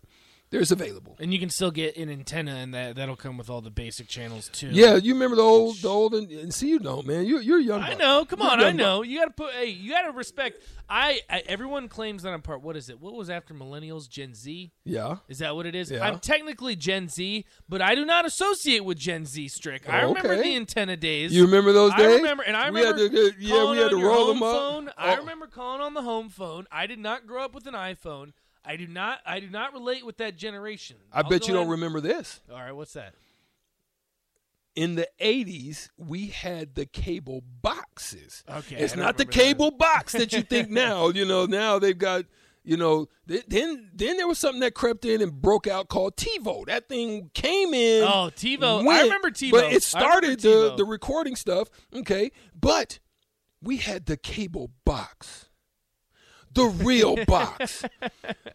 there's 0.56 0.72
available. 0.72 1.16
And 1.20 1.32
you 1.32 1.38
can 1.38 1.50
still 1.50 1.70
get 1.70 1.96
an 1.96 2.08
antenna, 2.10 2.56
and 2.56 2.74
that 2.74 2.96
that'll 2.96 3.16
come 3.16 3.36
with 3.38 3.48
all 3.50 3.60
the 3.60 3.70
basic 3.70 4.08
channels 4.08 4.48
too. 4.52 4.68
Yeah, 4.70 4.96
you 4.96 5.14
remember 5.14 5.36
the 5.36 5.42
old, 5.42 5.76
the 5.78 5.88
old, 5.88 6.14
and, 6.14 6.30
and 6.30 6.52
see, 6.52 6.68
you 6.68 6.78
don't, 6.78 7.06
man. 7.06 7.24
You, 7.26 7.38
you're 7.38 7.58
young. 7.60 7.82
I 7.82 7.90
buck. 7.90 7.98
know. 7.98 8.24
Come 8.24 8.40
You're 8.40 8.50
on, 8.50 8.60
I 8.60 8.62
young 8.68 8.76
buck. 8.76 8.86
know. 8.86 9.02
You 9.02 9.18
got 9.20 9.24
to 9.26 9.30
put. 9.32 9.52
Hey, 9.54 9.66
you 9.70 9.90
got 9.90 10.02
to 10.02 10.12
respect. 10.12 10.62
I, 10.88 11.20
I. 11.30 11.42
Everyone 11.46 11.88
claims 11.88 12.22
that 12.22 12.32
I'm 12.32 12.42
part. 12.42 12.62
What 12.62 12.76
is 12.76 12.88
it? 12.90 13.00
What 13.00 13.14
was 13.14 13.28
after 13.30 13.54
millennials? 13.54 14.08
Gen 14.08 14.34
Z. 14.34 14.72
Yeah. 14.84 15.16
Is 15.28 15.38
that 15.38 15.54
what 15.56 15.66
it 15.66 15.74
is? 15.74 15.90
Yeah. 15.90 16.04
I'm 16.06 16.18
technically 16.18 16.76
Gen 16.76 17.08
Z, 17.08 17.44
but 17.68 17.82
I 17.82 17.94
do 17.94 18.04
not 18.04 18.24
associate 18.26 18.84
with 18.84 18.98
Gen 18.98 19.24
Z. 19.26 19.48
Strick. 19.48 19.88
I 19.88 20.02
Oh, 20.02 20.08
remember 20.08 20.32
okay. 20.34 20.42
the 20.42 20.56
antenna 20.56 20.96
days. 20.96 21.32
You 21.34 21.44
remember 21.44 21.72
those 21.72 21.92
days? 21.94 22.00
I 22.06 22.14
remember, 22.16 22.42
and 22.44 22.56
I 22.56 22.70
We 22.70 22.80
had 22.80 22.96
remember. 22.96 23.30
to 23.32 23.34
yeah, 23.38 23.70
we 23.70 23.78
had 23.78 23.90
to 23.90 23.96
roll 24.02 24.26
them 24.28 24.42
up. 24.42 24.54
Phone. 24.56 24.90
I 24.96 25.14
Oh. 25.14 25.18
remember 25.18 25.46
calling 25.46 25.80
on 25.80 25.94
the 25.94 26.02
home 26.02 26.28
phone. 26.28 26.66
I 26.70 26.86
did 26.86 26.98
not 26.98 27.26
grow 27.26 27.44
up 27.44 27.54
with 27.54 27.66
an 27.66 27.74
iPhone. 27.74 28.32
I 28.66 28.76
do 28.76 28.86
not. 28.86 29.20
I 29.24 29.38
do 29.40 29.48
not 29.48 29.72
relate 29.72 30.04
with 30.04 30.16
that 30.18 30.36
generation. 30.36 30.96
I 31.12 31.18
I'll 31.20 31.28
bet 31.28 31.46
you 31.46 31.54
don't 31.54 31.68
remember 31.68 32.00
this. 32.00 32.40
All 32.50 32.56
right, 32.58 32.72
what's 32.72 32.92
that? 32.94 33.14
in 34.74 34.94
the 34.94 35.08
80s, 35.20 35.88
we 35.96 36.26
had 36.26 36.74
the 36.74 36.84
cable 36.84 37.42
boxes. 37.62 38.44
Okay, 38.46 38.76
It's 38.76 38.92
don't 38.92 38.98
the 39.16 39.24
remember 39.24 39.24
that. 39.24 39.30
cable 39.30 39.70
box 39.70 40.12
that 40.12 40.32
you 40.34 40.42
think 40.42 40.68
now. 40.70 41.08
You 41.08 41.24
know, 41.24 41.46
now 41.46 41.78
they've 41.78 41.96
got, 41.96 42.26
you 42.62 42.76
know, 42.76 43.08
th- 43.26 43.44
then 43.48 43.90
then 43.94 44.18
there 44.18 44.28
was 44.28 44.38
something 44.38 44.60
that 44.60 44.74
crept 44.74 45.06
in 45.06 45.22
and 45.22 45.32
broke 45.40 45.66
out 45.66 45.88
called 45.88 46.16
TiVo. 46.16 46.66
That 46.66 46.90
thing 46.90 47.30
came 47.32 47.72
in. 47.72 48.04
Oh, 48.04 48.30
TiVo. 48.36 48.86
I 48.86 49.02
remember 49.04 49.30
TiVo. 49.30 49.50
But 49.52 49.72
it 49.72 49.82
started 49.82 50.40
the, 50.40 50.74
the 50.76 50.84
recording 50.84 51.36
stuff. 51.36 51.68
Okay. 51.94 52.30
But 52.54 52.98
we 53.62 53.78
had 53.78 54.04
the 54.04 54.18
cable 54.18 54.72
box. 54.84 55.45
The 56.56 56.64
real 56.84 57.24
box. 57.26 57.84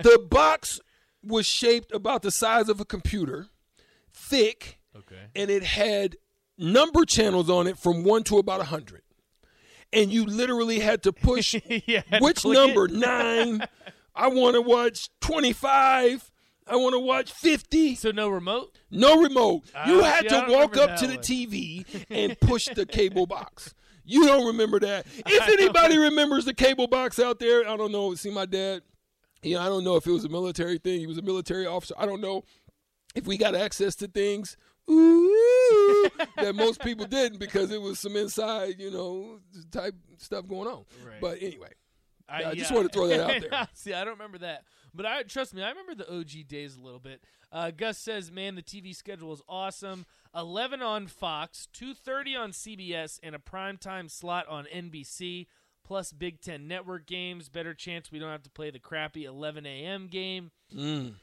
The 0.03 0.17
box 0.29 0.79
was 1.24 1.46
shaped 1.46 1.93
about 1.93 2.24
the 2.24 2.31
size 2.31 2.67
of 2.70 2.79
a 2.81 2.86
computer, 2.86 3.48
thick, 4.12 4.79
Okay. 4.98 5.27
and 5.36 5.50
it 5.51 5.63
had 5.63 6.17
number 6.58 7.05
channels 7.05 7.50
on 7.50 7.67
it 7.67 7.77
from 7.77 8.03
one 8.03 8.24
to 8.24 8.38
about 8.39 8.60
a 8.62 8.65
hundred. 8.65 9.03
And 9.93 10.12
you 10.12 10.25
literally 10.25 10.79
had 10.79 11.03
to 11.03 11.13
push 11.13 11.55
Yeah, 11.86 12.01
which 12.20 12.43
number? 12.46 12.86
it. 12.86 12.91
Nine. 12.93 13.63
I 14.15 14.27
want 14.29 14.55
to 14.55 14.62
watch 14.62 15.10
25. 15.22 16.31
I 16.67 16.75
want 16.77 16.93
to 16.93 17.00
watch 17.00 17.31
50. 17.31 17.96
So 17.96 18.12
no 18.12 18.29
remote. 18.29 18.77
No 18.89 19.22
remote. 19.22 19.63
You 19.88 20.01
Ah, 20.01 20.03
had 20.05 20.29
to 20.29 20.46
walk 20.50 20.77
up 20.77 20.98
to 21.00 21.08
the 21.08 21.15
one. 21.15 21.24
TV 21.24 21.86
and 22.10 22.39
push 22.39 22.67
the 22.74 22.86
cable 22.86 23.25
box. 23.27 23.74
You 24.03 24.25
don't 24.25 24.48
remember 24.48 24.79
that. 24.79 25.05
If 25.25 25.48
anybody 25.48 25.98
remembers 26.10 26.46
the 26.46 26.53
cable 26.53 26.88
box 26.88 27.20
out 27.20 27.39
there, 27.39 27.67
I 27.67 27.77
don't 27.77 27.91
know. 27.91 28.13
See, 28.15 28.31
my 28.31 28.46
dad, 28.46 28.81
you 29.43 29.55
know, 29.55 29.62
I 29.62 29.65
don't 29.65 29.84
know 29.84 29.96
if 29.96 30.08
it 30.08 30.12
was 30.12 30.25
a 30.25 30.29
military 30.29 30.77
thing. 30.77 31.00
He 31.00 31.08
was 31.08 31.17
a 31.17 31.22
military 31.22 31.65
officer. 31.65 31.96
I 31.98 32.05
don't 32.05 32.22
know 32.22 32.43
if 33.15 33.25
we 33.25 33.38
got 33.38 33.55
access 33.55 33.96
to 33.96 34.08
things 34.08 34.58
ooh, 34.89 36.10
that 36.38 36.55
most 36.55 36.81
people 36.81 37.05
didn't 37.10 37.39
because 37.39 37.72
it 37.72 37.81
was 37.81 38.00
some 38.00 38.15
inside, 38.15 38.75
you 38.79 38.91
know, 38.91 39.39
type 39.72 39.96
stuff 40.17 40.48
going 40.48 40.67
on. 40.67 40.86
Right. 41.05 41.22
But 41.22 41.38
anyway, 41.41 41.72
I, 42.27 42.46
I 42.46 42.55
just 42.55 42.72
wanted 42.72 42.91
to 42.91 42.98
throw 42.98 43.08
that 43.08 43.20
out 43.20 43.41
there. 43.50 43.67
See, 43.74 43.93
I 43.93 44.03
don't 44.03 44.13
remember 44.13 44.39
that, 44.39 44.63
but 44.93 45.05
I 45.05 45.24
trust 45.24 45.53
me, 45.53 45.63
I 45.63 45.69
remember 45.69 45.95
the 45.95 46.12
OG 46.12 46.48
days 46.48 46.75
a 46.75 46.81
little 46.81 47.00
bit. 47.00 47.24
Uh, 47.51 47.71
Gus 47.71 47.98
says, 47.98 48.31
"Man, 48.31 48.55
the 48.55 48.62
TV 48.62 48.95
schedule 48.95 49.33
is 49.33 49.41
awesome. 49.48 50.05
Eleven 50.36 50.81
on 50.81 51.07
Fox, 51.07 51.67
two 51.74 51.93
thirty 51.93 52.36
on 52.36 52.51
CBS, 52.51 53.19
and 53.21 53.36
a 53.36 53.39
primetime 53.39 54.10
slot 54.10 54.48
on 54.48 54.65
NBC." 54.65 55.48
Plus 55.83 56.13
Big 56.13 56.39
Ten 56.41 56.67
Network 56.67 57.05
games. 57.05 57.50
Better 57.50 57.74
chance 57.74 58.12
we 58.12 58.19
don't 58.19 58.29
have 58.29 58.43
to 58.43 58.51
play 58.51 58.69
the 58.69 58.79
crappy 58.79 59.25
11 59.25 59.65
a.m. 59.65 60.07
game. 60.07 60.51
Mm. 60.74 61.15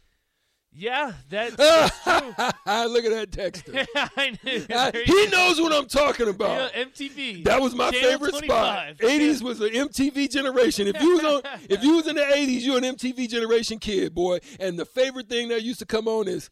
Yeah, 0.72 1.12
that's, 1.28 1.56
that's 1.56 2.02
true. 2.04 2.12
look 2.88 3.04
at 3.04 3.10
that 3.10 3.30
texter. 3.30 3.86
I 4.16 4.36
knew. 4.44 4.60
There 4.60 4.92
he 5.04 5.26
knows 5.28 5.60
what 5.60 5.72
I'm 5.72 5.86
talking 5.88 6.28
about. 6.28 6.72
Yeah, 6.74 6.84
MTV. 6.84 7.44
That 7.44 7.60
was 7.60 7.74
my 7.74 7.90
Channel 7.90 8.10
favorite 8.10 8.30
25. 8.30 8.96
spot. 8.96 9.10
80s 9.10 9.42
was 9.42 9.60
an 9.60 9.70
MTV 9.70 10.30
generation. 10.30 10.86
If 10.86 11.00
you 11.02 11.16
was 11.16 11.24
on, 11.24 11.42
if 11.68 11.82
you 11.82 11.96
was 11.96 12.06
in 12.06 12.14
the 12.16 12.22
80s, 12.22 12.60
you 12.60 12.76
an 12.76 12.84
MTV 12.84 13.28
generation 13.28 13.78
kid, 13.78 14.14
boy. 14.14 14.38
And 14.60 14.78
the 14.78 14.84
favorite 14.84 15.28
thing 15.28 15.48
that 15.48 15.62
used 15.62 15.80
to 15.80 15.86
come 15.86 16.06
on 16.06 16.28
is, 16.28 16.48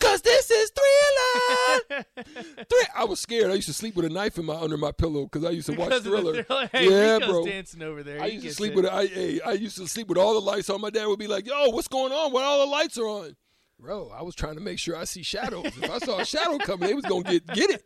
"Cause 0.00 0.20
this 0.20 0.50
is 0.50 0.70
Thriller." 0.70 2.04
I 2.96 3.04
was 3.04 3.20
scared. 3.20 3.50
I 3.50 3.54
used 3.54 3.68
to 3.68 3.72
sleep 3.74 3.96
with 3.96 4.04
a 4.04 4.08
knife 4.10 4.38
in 4.38 4.44
my 4.44 4.54
under 4.56 4.76
my 4.76 4.92
pillow 4.92 5.24
because 5.24 5.44
I 5.44 5.50
used 5.50 5.66
to 5.68 5.72
watch 5.74 5.88
Because 5.88 6.02
the 6.04 6.10
Thriller. 6.10 6.42
Thriller. 6.42 6.68
Hey, 6.72 6.90
yeah, 6.90 7.14
Rico's 7.14 7.28
bro. 7.30 7.44
dancing 7.46 7.82
over 7.82 8.02
there. 8.02 8.20
I 8.20 8.28
He 8.28 8.34
used 8.36 8.46
to 8.48 8.54
sleep 8.54 8.72
it. 8.72 8.76
with 8.76 8.86
I, 8.86 9.06
hey, 9.06 9.40
I 9.40 9.52
used 9.52 9.76
to 9.78 9.86
sleep 9.88 10.08
with 10.08 10.18
all 10.18 10.34
the 10.34 10.40
lights 10.40 10.68
on. 10.70 10.80
My 10.80 10.90
dad 10.90 11.06
would 11.06 11.18
be 11.18 11.26
like, 11.28 11.46
"Yo, 11.46 11.70
what's 11.70 11.88
going 11.88 12.12
on? 12.12 12.32
Why 12.32 12.42
all 12.44 12.58
the 12.60 12.70
lights 12.70 12.98
are 12.98 13.06
on?" 13.06 13.36
Bro, 13.84 14.12
I 14.16 14.22
was 14.22 14.34
trying 14.34 14.54
to 14.54 14.62
make 14.62 14.78
sure 14.78 14.96
I 14.96 15.04
see 15.04 15.22
shadows. 15.22 15.66
If 15.66 15.90
I 15.90 15.98
saw 15.98 16.18
a 16.18 16.24
shadow 16.24 16.56
coming, 16.56 16.88
they 16.88 16.94
was 16.94 17.04
gonna 17.04 17.22
get 17.24 17.46
get 17.48 17.68
it. 17.70 17.84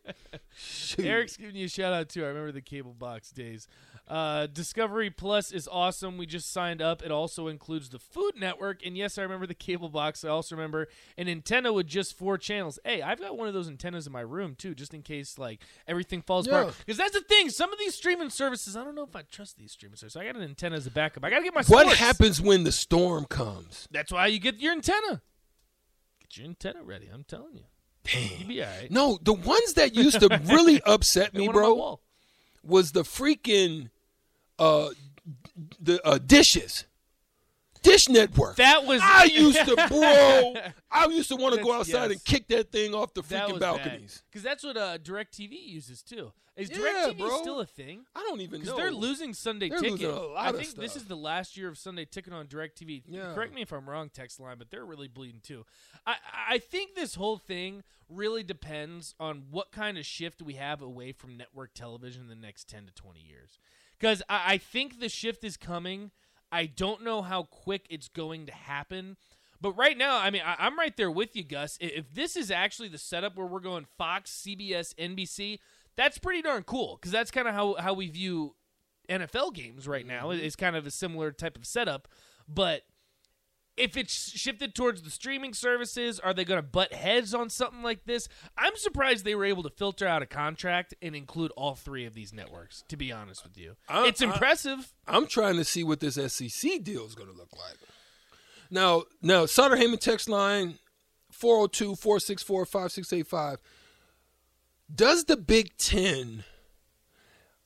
Shoot. 0.57 1.05
Eric's 1.05 1.37
giving 1.37 1.57
you 1.57 1.65
a 1.67 1.69
shout 1.69 1.93
out 1.93 2.09
too. 2.09 2.25
I 2.25 2.29
remember 2.29 2.53
the 2.53 2.61
cable 2.61 2.95
box 2.95 3.33
days. 3.33 3.67
Uh, 4.07 4.47
Discovery 4.47 5.11
Plus 5.11 5.51
is 5.51 5.69
awesome. 5.71 6.17
We 6.17 6.25
just 6.27 6.53
signed 6.53 6.81
up. 6.81 7.03
It 7.03 7.11
also 7.11 7.49
includes 7.49 7.89
the 7.91 7.99
Food 7.99 8.35
Network. 8.39 8.87
And 8.87 8.97
yes, 8.97 9.19
I 9.19 9.23
remember 9.23 9.47
the 9.47 9.55
cable 9.55 9.89
box. 9.89 10.25
I 10.25 10.29
also 10.29 10.55
remember 10.55 10.87
an 11.19 11.29
antenna 11.29 11.73
with 11.73 11.89
just 11.89 12.17
four 12.17 12.39
channels. 12.39 12.79
Hey, 12.85 13.03
I've 13.03 13.21
got 13.21 13.37
one 13.37 13.49
of 13.49 13.55
those 13.55 13.69
antennas 13.69 14.07
in 14.07 14.13
my 14.13 14.21
room 14.21 14.55
too, 14.57 14.75
just 14.77 14.95
in 14.95 15.03
case 15.03 15.37
like 15.37 15.61
everything 15.89 16.23
falls 16.23 16.47
Yeah. 16.47 16.61
apart. 16.61 16.77
Because 16.79 16.97
that's 16.97 17.13
the 17.13 17.21
thing. 17.23 17.51
Some 17.51 17.73
of 17.73 17.79
these 17.81 17.95
streaming 17.97 18.31
services, 18.31 18.77
I 18.77 18.85
don't 18.85 18.95
know 18.95 19.03
if 19.05 19.17
I 19.17 19.23
trust 19.23 19.59
these 19.59 19.73
streaming 19.73 19.97
services. 19.97 20.17
I 20.17 20.25
got 20.25 20.37
an 20.37 20.43
antenna 20.43 20.77
as 20.77 20.87
a 20.87 20.91
backup. 20.93 21.25
I 21.25 21.31
got 21.31 21.39
to 21.39 21.45
get 21.45 21.55
my 21.55 21.63
What 21.65 21.83
sports. 21.83 21.99
happens 21.99 22.41
when 22.41 22.63
the 22.65 22.73
storm 22.73 23.25
comes? 23.27 23.89
That's 23.91 24.13
why 24.13 24.29
you 24.29 24.39
get 24.39 24.61
your 24.61 24.73
antenna. 24.73 25.23
Get 26.29 26.39
your 26.39 26.49
antenna 26.49 26.83
ready. 26.83 27.09
I'm 27.13 27.25
telling 27.25 27.57
you. 27.57 27.65
Damn. 28.05 28.41
You 28.41 28.47
be 28.47 28.63
all 28.63 28.69
right. 28.69 28.91
No, 28.91 29.19
the 29.23 29.33
ones 29.33 29.75
that 29.75 29.95
used 29.95 30.21
to 30.21 30.41
really 30.47 30.81
upset 30.87 31.35
me, 31.35 31.47
one 31.47 31.57
on 31.57 31.63
my 31.63 31.69
bro, 31.69 32.01
was 32.63 32.93
the 32.93 33.03
freaking 33.03 33.91
uh 34.59 34.91
the 35.81 36.05
uh, 36.07 36.19
dishes. 36.19 36.85
Dish 37.83 38.09
Network. 38.09 38.57
That 38.57 38.87
was 38.87 39.01
I 39.03 39.25
used 39.25 39.65
to, 39.65 39.77
bro. 39.89 40.55
I 40.91 41.07
used 41.07 41.29
to 41.29 41.37
want 41.37 41.55
to 41.55 41.63
go 41.63 41.73
outside 41.73 42.11
yes. 42.11 42.11
and 42.11 42.25
kick 42.25 42.49
that 42.49 42.73
thing 42.73 42.93
off 42.93 43.15
the 43.15 43.23
freaking 43.23 43.61
balconies. 43.61 44.25
Because 44.29 44.43
that's 44.43 44.65
what 44.65 44.77
uh, 44.77 44.99
DirecTV 44.99 45.53
uses 45.53 46.03
too. 46.03 46.33
Is 46.59 46.71
Yeah, 46.71 46.77
DirecTV 46.79 47.19
bro. 47.19 47.41
still 47.41 47.61
a 47.61 47.67
thing? 47.67 48.05
I 48.17 48.21
don't 48.29 48.41
even 48.41 48.61
know. 48.61 48.65
Because 48.65 48.77
they're 48.77 48.91
losing 48.91 49.33
Sunday 49.33 49.69
They're 49.69 49.79
Ticket. 49.79 50.01
losing 50.01 50.35
I 50.37 50.53
think 50.53 50.75
this 50.75 50.97
is 50.97 51.05
the 51.05 51.17
last 51.17 51.57
year 51.57 51.69
of 51.69 51.79
Sunday 51.79 52.05
Ticket 52.05 52.33
on 52.33 52.47
DirecTV. 52.49 53.05
Yeah. 53.07 53.33
Correct 53.33 53.55
me 53.55 53.63
if 53.63 53.73
I'm 53.73 53.89
wrong, 53.89 54.11
text 54.13 54.41
line, 54.41 54.57
but 54.59 54.71
they're 54.71 54.85
really 54.85 55.09
bleeding 55.09 55.41
too. 55.43 55.65
I 56.07 56.17
I 56.51 56.59
think 56.59 56.95
this 56.95 57.15
whole 57.15 57.39
thing 57.39 57.85
really 58.09 58.43
depends 58.43 59.15
on 59.21 59.45
what 59.51 59.71
kind 59.71 59.97
of 59.99 60.05
shift 60.05 60.43
we 60.43 60.55
have 60.55 60.83
away 60.83 61.13
from 61.13 61.37
network 61.37 61.75
television 61.75 62.23
in 62.23 62.29
the 62.29 62.35
next 62.35 62.69
10 62.69 62.87
to 62.87 62.93
20 62.93 63.21
years. 63.21 63.59
Because 63.99 64.23
I, 64.29 64.55
I 64.55 64.59
think 64.59 64.99
the 65.01 65.09
shift 65.09 65.45
is 65.45 65.57
coming. 65.57 66.11
I 66.51 66.67
don't 66.67 67.05
know 67.05 67.23
how 67.23 67.43
quick 67.45 67.87
it's 67.91 68.09
going 68.09 68.47
to 68.47 68.53
happen. 68.53 69.17
But 69.61 69.73
right 69.73 69.99
now, 69.99 70.19
I 70.19 70.31
mean, 70.31 70.43
I, 70.45 70.55
I'm 70.59 70.79
right 70.79 70.97
there 70.97 71.11
with 71.11 71.35
you, 71.35 71.43
Gus. 71.45 71.77
If 71.81 72.15
this 72.15 72.37
is 72.37 72.51
actually 72.51 72.89
the 72.89 72.99
setup 72.99 73.37
where 73.37 73.47
we're 73.47 73.59
going 73.61 73.87
Fox, 73.99 74.31
CBS, 74.31 74.95
NBC, 74.95 75.59
that's 75.99 76.17
pretty 76.17 76.41
darn 76.43 76.63
cool 76.63 76.97
because 76.97 77.11
that's 77.11 77.33
kind 77.33 77.49
of 77.49 77.55
how, 77.55 77.75
how 77.75 77.93
we 77.93 78.09
view 78.09 78.55
NFL 79.11 79.53
games 79.53 79.89
right 79.89 80.07
now. 80.07 80.29
Mm-hmm. 80.29 80.45
It's 80.45 80.55
kind 80.55 80.77
of 80.77 80.87
a 80.87 80.93
similar 80.93 81.33
type 81.33 81.59
of 81.59 81.67
setup. 81.67 82.07
But 82.49 82.83
if 83.77 83.97
it's 83.97 84.31
shifted 84.31 84.77
towards 84.77 85.03
the 85.03 85.11
streaming 85.11 85.55
services, 85.55 86.21
are 86.21 86.33
they 86.33 86.45
going 86.45 86.63
to 86.63 86.67
butt 86.67 86.93
heads 86.93 87.35
on 87.35 87.51
something 87.51 87.83
like 87.83 88.05
this? 88.05 88.29
I'm 88.57 88.77
surprised 88.77 89.25
they 89.25 89.35
were 89.35 89.45
able 89.45 89.65
to 89.65 89.71
filter 89.71 90.07
out 90.07 90.23
a 90.23 90.27
contract 90.27 90.95
and 91.03 91.17
include 91.17 91.51
all 91.57 91.75
three 91.75 92.05
of 92.05 92.15
these 92.15 92.33
networks, 92.33 92.85
to 92.89 92.97
be 92.97 93.11
honest 93.11 93.43
with 93.43 93.59
you. 93.59 93.75
I- 93.89 94.07
it's 94.07 94.23
impressive. 94.23 94.95
I'm 95.09 95.27
trying 95.27 95.57
to 95.57 95.65
see 95.65 95.83
what 95.83 95.99
this 95.99 96.15
SEC 96.15 96.85
deal 96.85 97.07
is 97.07 97.17
going 97.17 97.29
to 97.29 97.37
look 97.37 97.53
like. 97.53 97.77
Now, 98.71 99.03
now 99.21 99.47
Sutter 99.47 99.75
Heyman 99.75 99.99
text 99.99 100.29
line 100.29 100.79
402-464-5685. 101.33 103.57
Does 104.93 105.25
the 105.25 105.37
Big 105.37 105.77
10 105.77 106.45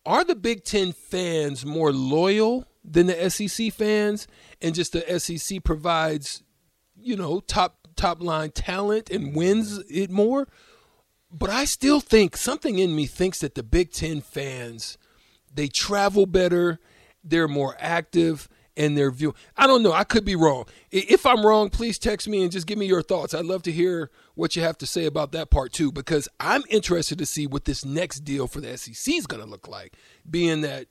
are 0.05 0.25
the 0.25 0.35
Big 0.35 0.65
10 0.65 0.93
fans 0.93 1.65
more 1.65 1.93
loyal 1.93 2.67
than 2.85 3.07
the 3.07 3.31
SEC 3.31 3.73
fans 3.73 4.27
and 4.61 4.75
just 4.75 4.93
the 4.93 5.21
SEC 5.21 5.63
provides, 5.63 6.43
you 7.01 7.17
know, 7.17 7.41
top 7.41 7.89
top 7.95 8.21
line 8.21 8.51
talent 8.51 9.11
and 9.11 9.37
wins 9.37 9.79
it 9.89 10.11
more? 10.11 10.49
But 11.31 11.51
I 11.51 11.65
still 11.65 12.01
think 12.01 12.37
something 12.37 12.79
in 12.79 12.95
me 12.95 13.07
thinks 13.07 13.39
that 13.39 13.55
the 13.55 13.63
Big 13.63 13.93
10 13.93 14.21
fans 14.21 14.99
they 15.55 15.69
travel 15.69 16.27
better, 16.27 16.81
they're 17.23 17.49
more 17.49 17.77
active, 17.79 18.49
and 18.77 18.97
their 18.97 19.11
view. 19.11 19.35
I 19.57 19.67
don't 19.67 19.83
know. 19.83 19.93
I 19.93 20.05
could 20.05 20.25
be 20.25 20.37
wrong. 20.37 20.65
If 20.91 21.27
I'm 21.27 21.45
wrong, 21.45 21.71
please 21.71 21.99
text 21.99 22.29
me 22.29 22.43
and 22.43 22.51
just 22.51 22.67
give 22.67 22.79
me 22.79 22.87
your 22.87 23.03
thoughts. 23.03 23.35
I'd 23.35 23.45
love 23.45 23.63
to 23.65 23.73
hear 23.73 24.11
what 24.35 24.57
you 24.57 24.63
have 24.63 24.79
to 24.79 24.87
say 24.87 25.05
about 25.05 25.33
that 25.33 25.51
part 25.51 25.73
too, 25.73 25.93
because 25.93 26.29
I'm 26.41 26.63
interested 26.71 27.19
to 27.19 27.27
see 27.27 27.47
what 27.47 27.65
this 27.65 27.85
next 27.85 28.21
deal 28.21 28.47
for 28.47 28.61
the 28.61 28.77
SEC 28.77 29.15
is 29.15 29.27
going 29.27 29.43
to 29.43 29.49
look 29.49 29.69
like. 29.69 29.95
Being 30.29 30.63
that, 30.63 30.87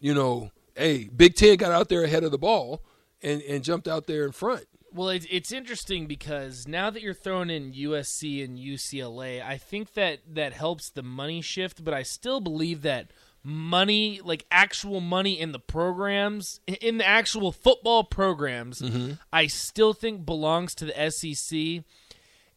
you 0.00 0.14
know, 0.14 0.50
hey, 0.74 1.08
Big 1.14 1.34
Ten 1.34 1.56
got 1.56 1.72
out 1.72 1.88
there 1.88 2.04
ahead 2.04 2.24
of 2.24 2.30
the 2.30 2.38
ball 2.38 2.82
and 3.22 3.42
and 3.42 3.64
jumped 3.64 3.88
out 3.88 4.06
there 4.06 4.24
in 4.24 4.32
front. 4.32 4.64
Well, 4.92 5.10
it's 5.10 5.26
it's 5.30 5.52
interesting 5.52 6.06
because 6.06 6.66
now 6.66 6.88
that 6.90 7.02
you're 7.02 7.12
throwing 7.12 7.50
in 7.50 7.72
USC 7.72 8.42
and 8.42 8.58
UCLA, 8.58 9.44
I 9.44 9.58
think 9.58 9.92
that 9.94 10.20
that 10.34 10.54
helps 10.54 10.88
the 10.88 11.02
money 11.02 11.42
shift. 11.42 11.84
But 11.84 11.94
I 11.94 12.02
still 12.02 12.40
believe 12.40 12.82
that 12.82 13.10
money, 13.42 14.20
like 14.22 14.44
actual 14.50 15.00
money 15.00 15.38
in 15.38 15.52
the 15.52 15.58
programs, 15.58 16.60
in 16.80 16.98
the 16.98 17.06
actual 17.06 17.52
football 17.52 18.04
programs, 18.04 18.80
mm-hmm. 18.80 19.12
I 19.32 19.46
still 19.46 19.92
think 19.92 20.26
belongs 20.26 20.74
to 20.76 20.84
the 20.84 21.10
SEC. 21.10 21.84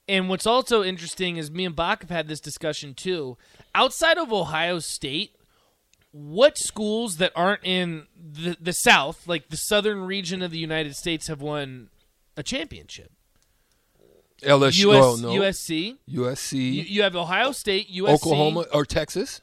And 0.07 0.27
what's 0.27 0.45
also 0.45 0.83
interesting 0.83 1.37
is 1.37 1.51
me 1.51 1.65
and 1.65 1.75
Bach 1.75 2.01
have 2.01 2.09
had 2.09 2.27
this 2.27 2.39
discussion 2.39 2.93
too. 2.93 3.37
Outside 3.73 4.17
of 4.17 4.33
Ohio 4.33 4.79
State, 4.79 5.35
what 6.11 6.57
schools 6.57 7.17
that 7.17 7.31
aren't 7.35 7.63
in 7.63 8.07
the 8.15 8.57
the 8.59 8.73
South, 8.73 9.27
like 9.27 9.49
the 9.49 9.57
southern 9.57 10.01
region 10.01 10.41
of 10.41 10.51
the 10.51 10.57
United 10.57 10.95
States, 10.95 11.27
have 11.27 11.41
won 11.41 11.89
a 12.35 12.43
championship? 12.43 13.11
LSU, 14.43 14.91
US, 14.91 15.03
oh, 15.03 15.15
no. 15.21 15.29
USC. 15.29 15.97
USC, 16.09 16.53
You, 16.53 16.81
you 16.83 17.03
have 17.03 17.15
Ohio 17.15 17.51
State, 17.51 17.89
USC, 17.93 18.09
Oklahoma, 18.09 18.65
or 18.73 18.85
Texas. 18.85 19.41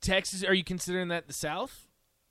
Texas. 0.00 0.42
Are 0.44 0.54
you 0.54 0.64
considering 0.64 1.08
that 1.08 1.26
the 1.26 1.32
South? 1.32 1.86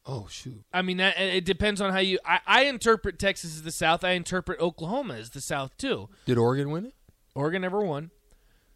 Oh 0.06 0.28
shoot. 0.30 0.64
I 0.74 0.82
mean, 0.82 0.98
that 0.98 1.20
it 1.20 1.46
depends 1.46 1.82
on 1.82 1.92
how 1.92 2.00
you. 2.00 2.20
I, 2.26 2.40
I 2.48 2.64
interpret 2.66 3.20
Texas 3.20 3.56
as 3.56 3.64
the 3.64 3.72
South. 3.72 4.04
I 4.04 4.12
interpret 4.12 4.60
Oklahoma 4.60 5.16
as 5.16 5.30
the 5.32 5.42
South 5.42 5.78
too. 5.78 6.10
Did 6.26 6.38
Oregon 6.38 6.72
win 6.72 6.86
it? 6.88 6.94
Oregon 7.36 7.62
never 7.62 7.82
won. 7.82 8.12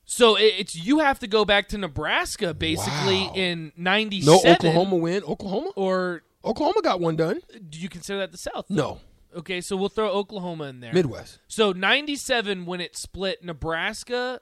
So 0.05 0.35
it, 0.35 0.53
it's 0.57 0.75
you 0.75 0.99
have 0.99 1.19
to 1.19 1.27
go 1.27 1.45
back 1.45 1.69
to 1.69 1.77
Nebraska 1.77 2.53
basically 2.53 3.21
Wow. 3.27 3.33
in 3.35 3.71
No, 3.77 3.83
'97. 3.93 4.51
Oklahoma 4.51 4.95
win. 4.97 5.23
Oklahoma. 5.23 5.69
Or 5.75 6.23
Oklahoma 6.45 6.81
got 6.83 6.99
one 6.99 7.15
done. 7.15 7.39
do 7.69 7.79
you 7.79 7.87
consider 7.89 8.19
that 8.19 8.31
the 8.31 8.37
South? 8.37 8.69
No, 8.69 8.99
Okay, 9.35 9.61
so 9.61 9.75
we'll 9.75 9.89
throw 9.89 10.09
Oklahoma 10.09 10.65
in 10.65 10.79
there. 10.81 10.93
Midwest. 10.93 11.39
So 11.47 11.71
97 11.71 12.65
when 12.67 12.79
it 12.81 12.95
split 12.95 13.43
Nebraska 13.43 14.41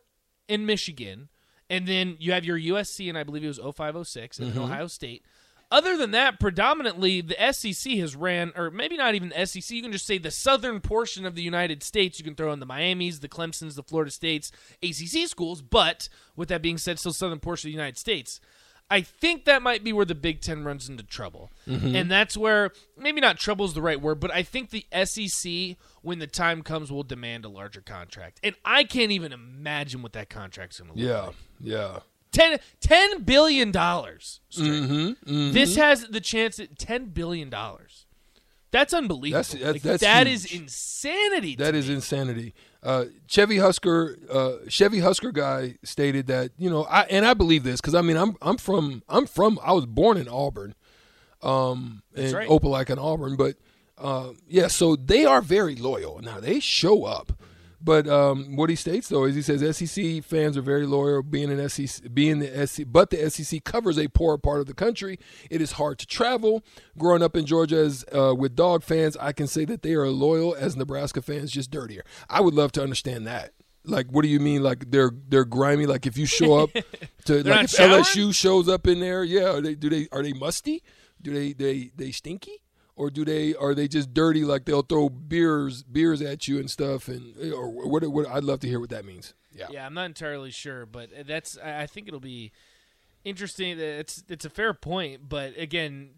and 0.49 0.65
Michigan, 0.67 1.29
and 1.71 1.87
then 1.87 2.17
you 2.19 2.33
have 2.33 2.45
your 2.45 2.59
USC 2.59 3.09
and 3.09 3.17
I 3.17 3.23
believe 3.23 3.43
it 3.43 3.47
was 3.47 3.57
0506 3.57 4.37
and 4.39 4.51
Mm-hmm. 4.51 4.61
Ohio 4.61 4.87
State. 4.87 5.23
Other 5.71 5.95
than 5.95 6.11
that, 6.11 6.37
predominantly 6.37 7.21
the 7.21 7.53
SEC 7.53 7.93
has 7.93 8.13
ran, 8.13 8.51
or 8.57 8.69
maybe 8.69 8.97
not 8.97 9.15
even 9.15 9.29
the 9.29 9.45
SEC. 9.45 9.69
You 9.71 9.81
can 9.81 9.93
just 9.93 10.05
say 10.05 10.17
the 10.17 10.29
southern 10.29 10.81
portion 10.81 11.25
of 11.25 11.33
the 11.33 11.41
United 11.41 11.81
States. 11.81 12.19
You 12.19 12.25
can 12.25 12.35
throw 12.35 12.51
in 12.51 12.59
the 12.59 12.65
Miami's, 12.65 13.21
the 13.21 13.29
Clemson's, 13.29 13.75
the 13.75 13.83
Florida 13.83 14.11
States, 14.11 14.51
ACC 14.83 15.29
schools. 15.29 15.61
But 15.61 16.09
with 16.35 16.49
that 16.49 16.61
being 16.61 16.77
said, 16.77 16.99
still 16.99 17.13
southern 17.13 17.39
portion 17.39 17.69
of 17.69 17.71
the 17.71 17.77
United 17.77 17.97
States. 17.97 18.41
I 18.91 19.01
think 19.01 19.45
that 19.45 19.61
might 19.63 19.83
be 19.83 19.93
where 19.93 20.05
the 20.05 20.13
Big 20.13 20.41
Ten 20.41 20.63
runs 20.63 20.89
into 20.89 21.03
trouble. 21.03 21.49
And 21.65 22.11
that's 22.11 22.35
where, 22.35 22.71
maybe 22.97 23.21
not 23.21 23.39
trouble 23.39 23.65
is 23.65 23.73
the 23.73 23.81
right 23.81 23.99
word, 24.01 24.19
but 24.19 24.29
I 24.31 24.43
think 24.43 24.69
the 24.69 24.85
SEC, 25.05 25.77
when 26.01 26.19
the 26.19 26.27
time 26.27 26.61
comes, 26.61 26.91
will 26.91 27.03
demand 27.03 27.45
a 27.45 27.49
larger 27.49 27.81
contract. 27.81 28.39
And 28.43 28.53
I 28.65 28.83
can't 28.83 29.11
even 29.11 29.31
imagine 29.31 30.01
what 30.01 30.11
that 30.13 30.29
contract's 30.29 30.79
going 30.79 30.91
to 30.91 30.97
look 30.97 31.07
Yeah, 31.07 31.21
like. 31.21 31.35
yeah. 31.61 31.99
Ten, 32.33 32.59
$10 32.81 33.25
billion. 33.25 33.71
straight. 33.71 34.37
Mm-hmm, 34.49 35.51
This 35.53 35.75
has 35.77 36.05
the 36.07 36.21
chance 36.21 36.59
at 36.59 36.75
$10 36.75 37.13
billion. 37.13 37.49
That's 38.71 38.93
unbelievable. 38.93 39.37
That's- 39.39 39.51
that's- 39.53 39.73
Like, 39.73 39.81
that's 39.81 40.01
that 40.03 40.27
is 40.27 40.45
insanity. 40.45 41.55
That 41.57 41.75
is 41.75 41.89
insanity. 41.89 42.53
Uh, 42.83 43.05
Chevy 43.27 43.57
Husker, 43.57 44.17
uh, 44.31 44.53
Chevy 44.67 44.99
Husker 44.99 45.31
guy 45.31 45.77
stated 45.83 46.27
that 46.27 46.51
you 46.57 46.69
know, 46.69 46.83
I 46.85 47.01
and 47.03 47.25
I 47.25 47.35
believe 47.35 47.63
this 47.63 47.79
because 47.79 47.93
I 47.93 48.01
mean 48.01 48.17
I'm 48.17 48.35
I'm 48.41 48.57
from 48.57 49.03
I'm 49.07 49.27
from 49.27 49.59
I 49.63 49.71
was 49.73 49.85
born 49.85 50.17
in 50.17 50.27
Auburn, 50.27 50.73
um, 51.43 52.01
in 52.15 52.33
right. 52.33 52.49
Opelika 52.49 52.91
in 52.91 52.99
Auburn, 52.99 53.35
but 53.35 53.55
uh, 53.99 54.31
yeah, 54.47 54.67
so 54.67 54.95
they 54.95 55.25
are 55.25 55.41
very 55.41 55.75
loyal. 55.75 56.19
Now 56.23 56.39
they 56.39 56.59
show 56.59 57.05
up, 57.05 57.33
but 57.83 58.07
um, 58.07 58.55
what 58.55 58.69
he 58.69 58.75
states 58.75 59.09
though 59.09 59.25
is 59.25 59.35
he 59.35 59.41
says 59.41 59.77
SEC 59.77 60.23
fans 60.23 60.57
are 60.57 60.61
very 60.61 60.85
loyal, 60.85 61.23
being 61.23 61.51
an 61.51 61.69
SEC, 61.69 62.13
being 62.13 62.39
the 62.39 62.67
SEC, 62.67 62.85
but 62.89 63.09
the 63.09 63.29
SEC 63.29 63.63
covers 63.63 63.97
a 63.97 64.07
poor 64.07 64.37
part 64.37 64.59
of 64.59 64.67
the 64.67 64.73
country. 64.73 65.19
It 65.49 65.61
is 65.61 65.73
hard 65.73 65.99
to 65.99 66.05
travel. 66.05 66.63
Growing 66.97 67.23
up 67.23 67.35
in 67.35 67.45
Georgia 67.45 67.77
as 67.77 68.05
uh, 68.13 68.35
with 68.35 68.55
dog 68.55 68.83
fans, 68.83 69.17
I 69.17 69.31
can 69.31 69.47
say 69.47 69.65
that 69.65 69.81
they 69.81 69.93
are 69.93 70.07
loyal 70.09 70.55
as 70.55 70.75
Nebraska 70.75 71.21
fans, 71.21 71.51
just 71.51 71.71
dirtier. 71.71 72.03
I 72.29 72.41
would 72.41 72.53
love 72.53 72.71
to 72.73 72.83
understand 72.83 73.25
that. 73.27 73.53
Like, 73.83 74.07
what 74.11 74.21
do 74.21 74.27
you 74.27 74.39
mean? 74.39 74.61
Like 74.61 74.91
they're 74.91 75.11
they're 75.27 75.45
grimy? 75.45 75.87
Like 75.87 76.05
if 76.05 76.17
you 76.17 76.25
show 76.25 76.59
up 76.59 76.69
to 77.25 77.43
like 77.43 77.65
if 77.65 77.71
showering? 77.71 78.03
LSU 78.03 78.33
shows 78.33 78.69
up 78.69 78.85
in 78.85 78.99
there, 78.99 79.23
yeah, 79.23 79.53
are 79.53 79.61
they 79.61 79.75
do 79.75 79.89
they 79.89 80.07
are 80.11 80.21
they 80.21 80.33
musty? 80.33 80.83
Do 81.21 81.33
they 81.33 81.53
they 81.53 81.91
they 81.95 82.11
stinky? 82.11 82.60
Or 82.95 83.09
do 83.09 83.25
they 83.25 83.55
are 83.55 83.73
they 83.73 83.87
just 83.87 84.13
dirty? 84.13 84.43
Like 84.43 84.65
they'll 84.65 84.81
throw 84.81 85.09
beers 85.09 85.83
beers 85.83 86.21
at 86.21 86.47
you 86.47 86.59
and 86.59 86.69
stuff, 86.69 87.07
and 87.07 87.35
or 87.53 87.69
what? 87.69 88.05
What 88.07 88.27
I'd 88.27 88.43
love 88.43 88.59
to 88.61 88.67
hear 88.67 88.79
what 88.79 88.89
that 88.89 89.05
means. 89.05 89.33
Yeah, 89.53 89.67
Yeah, 89.69 89.85
I'm 89.85 89.93
not 89.93 90.05
entirely 90.05 90.51
sure, 90.51 90.85
but 90.85 91.09
that's 91.25 91.57
I 91.57 91.87
think 91.87 92.07
it'll 92.07 92.19
be 92.19 92.51
interesting. 93.23 93.79
It's 93.79 94.23
it's 94.27 94.45
a 94.45 94.49
fair 94.49 94.73
point, 94.73 95.29
but 95.29 95.57
again, 95.57 96.11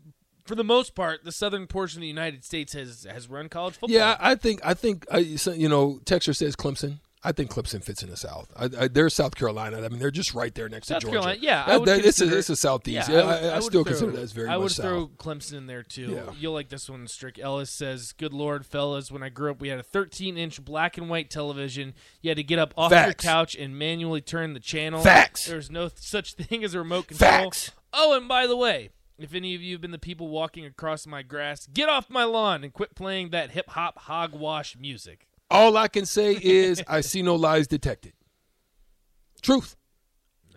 for 0.45 0.55
the 0.55 0.63
most 0.63 0.95
part, 0.95 1.23
the 1.23 1.31
southern 1.31 1.67
portion 1.67 1.99
of 1.99 2.01
the 2.01 2.07
United 2.07 2.43
States 2.43 2.73
has 2.73 3.07
has 3.09 3.29
run 3.29 3.49
college 3.49 3.75
football. 3.75 3.95
yeah. 3.95 4.17
I 4.19 4.35
think 4.35 4.59
I 4.63 4.73
think 4.73 5.05
I, 5.11 5.19
you 5.19 5.69
know. 5.69 5.99
Texture 6.05 6.33
says 6.33 6.55
Clemson. 6.55 6.99
I 7.25 7.31
think 7.31 7.51
Clemson 7.51 7.81
fits 7.83 8.03
in 8.03 8.09
the 8.09 8.17
South. 8.17 8.51
I, 8.55 8.65
I, 8.77 8.87
they're 8.89 9.09
South 9.09 9.35
Carolina. 9.35 9.77
I 9.83 9.87
mean, 9.87 9.99
they're 9.99 10.11
just 10.11 10.33
right 10.33 10.53
there 10.53 10.67
next 10.67 10.87
South 10.89 10.99
to 10.99 11.05
Georgia. 11.05 11.19
Carolina. 11.19 11.39
Yeah, 11.41 11.63
I 11.63 11.69
That- 11.71 11.79
would 11.79 11.87
that- 11.89 11.99
it's 12.05 12.19
a 12.19 12.23
consider- 12.23 12.37
it's 12.39 12.49
a 12.49 12.55
southeast. 12.55 13.07
Yeah, 13.09 13.15
I, 13.15 13.23
would- 13.25 13.25
I, 13.25 13.53
would 13.55 13.63
still 13.63 13.83
throw- 13.83 13.91
consider 13.91 14.11
that 14.11 14.21
as 14.21 14.31
very 14.33 14.49
I 14.49 14.57
would 14.57 14.63
much 14.63 14.75
throw 14.75 15.07
South. 15.07 15.17
Clemson 15.17 15.53
in 15.53 15.67
there 15.67 15.83
too. 15.83 16.11
Yeah. 16.11 16.33
You'll 16.37 16.53
like 16.53 16.69
this 16.69 16.89
one, 16.89 17.07
Strick. 17.07 17.39
Ellis 17.39 17.71
says, 17.71 18.11
"Good 18.11 18.33
lord, 18.33 18.65
fellas, 18.65 19.09
when 19.11 19.23
I 19.23 19.29
grew 19.29 19.51
up, 19.51 19.61
we 19.61 19.69
had 19.69 19.79
a 19.79 19.83
13-inch 19.83 20.63
black 20.65 20.97
and 20.97 21.09
white 21.09 21.29
television. 21.29 21.93
You 22.21 22.29
had 22.29 22.37
to 22.37 22.43
get 22.43 22.59
up 22.59 22.73
off 22.77 22.91
your 22.91 23.13
couch 23.13 23.55
and 23.55 23.79
manually 23.79 24.21
turn 24.21 24.53
the 24.53 24.59
channel. 24.59 25.01
Facts. 25.01 25.45
There 25.45 25.55
was 25.55 25.71
no 25.71 25.89
such 25.95 26.33
thing 26.33 26.63
as 26.63 26.73
a 26.73 26.79
remote 26.79 27.07
control. 27.07 27.29
Facts. 27.31 27.71
Oh, 27.93 28.17
and 28.17 28.27
by 28.27 28.47
the 28.47 28.57
way." 28.57 28.89
If 29.19 29.35
any 29.35 29.53
of 29.53 29.61
you 29.61 29.75
have 29.75 29.81
been 29.81 29.91
the 29.91 29.99
people 29.99 30.27
walking 30.27 30.65
across 30.65 31.05
my 31.05 31.21
grass, 31.21 31.67
get 31.67 31.87
off 31.87 32.09
my 32.09 32.23
lawn 32.23 32.63
and 32.63 32.73
quit 32.73 32.95
playing 32.95 33.29
that 33.29 33.51
hip 33.51 33.69
hop 33.69 33.99
hogwash 33.99 34.75
music. 34.77 35.27
All 35.49 35.77
I 35.77 35.87
can 35.87 36.05
say 36.05 36.33
is 36.41 36.83
I 36.87 37.01
see 37.01 37.21
no 37.21 37.35
lies 37.35 37.67
detected. 37.67 38.13
Truth. 39.41 39.75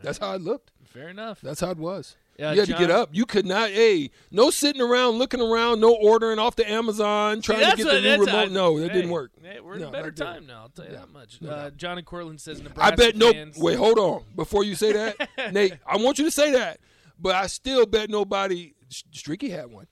That's 0.03 0.19
how 0.19 0.35
it 0.35 0.41
looked. 0.43 0.71
Fair 0.85 1.09
enough. 1.09 1.41
That's 1.41 1.61
how 1.61 1.71
it 1.71 1.79
was. 1.79 2.17
Yeah, 2.39 2.53
you 2.53 2.61
had 2.61 2.69
to 2.69 2.75
get 2.75 2.91
up. 2.91 3.09
You 3.13 3.25
could 3.25 3.47
not. 3.47 3.71
Hey, 3.71 4.11
no 4.31 4.51
sitting 4.51 4.83
around 4.83 5.13
looking 5.19 5.41
around. 5.41 5.81
No 5.81 5.95
ordering 5.95 6.39
off 6.39 6.55
the 6.55 6.71
Amazon 6.71 7.41
trying 7.41 7.61
to 7.71 7.77
get 7.77 7.87
what- 7.87 7.95
the 7.95 8.01
new 8.03 8.11
remote. 8.11 8.29
how- 8.29 8.45
no, 8.45 8.79
that 8.79 8.89
hey, 8.89 8.95
didn't 8.95 9.11
work. 9.11 9.33
hey, 9.43 9.59
we're 9.61 9.75
in 9.77 9.81
No, 9.81 9.89
a 9.89 9.91
better 9.91 10.13
time 10.13 10.43
it. 10.43 10.47
now. 10.47 10.63
I'll 10.63 10.69
tell 10.69 10.85
you 10.85 10.93
Yeah, 10.93 10.99
that 10.99 11.11
much. 11.11 11.41
no 11.41 11.51
uh, 11.51 12.03
Cortland 12.03 12.41
says 12.41 12.63
I 12.77 12.95
bet 12.95 13.17
no. 13.17 13.33
fans. 13.33 13.57
Wait, 13.57 13.77
hold 13.79 13.99
on. 13.99 14.25
Before 14.35 14.65
you 14.65 14.75
say 14.75 14.93
that, 14.93 15.29
Nate, 15.53 15.75
I 15.87 15.97
want 15.97 16.19
you 16.19 16.27
to 16.27 16.31
say 16.31 16.53
that. 16.53 16.79
But 17.19 17.35
I 17.37 17.47
still 17.47 17.87
bet 17.87 18.11
nobody. 18.11 18.75
Streaky 18.91 19.49
had 19.49 19.71
one. 19.71 19.87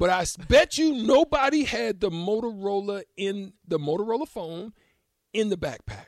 But 0.00 0.08
I 0.08 0.24
bet 0.48 0.78
you 0.78 0.94
nobody 0.94 1.62
had 1.62 2.00
the 2.00 2.08
Motorola 2.08 3.02
in 3.18 3.52
the 3.68 3.78
Motorola 3.78 4.26
phone 4.26 4.72
in 5.34 5.50
the 5.50 5.58
backpack. 5.58 6.06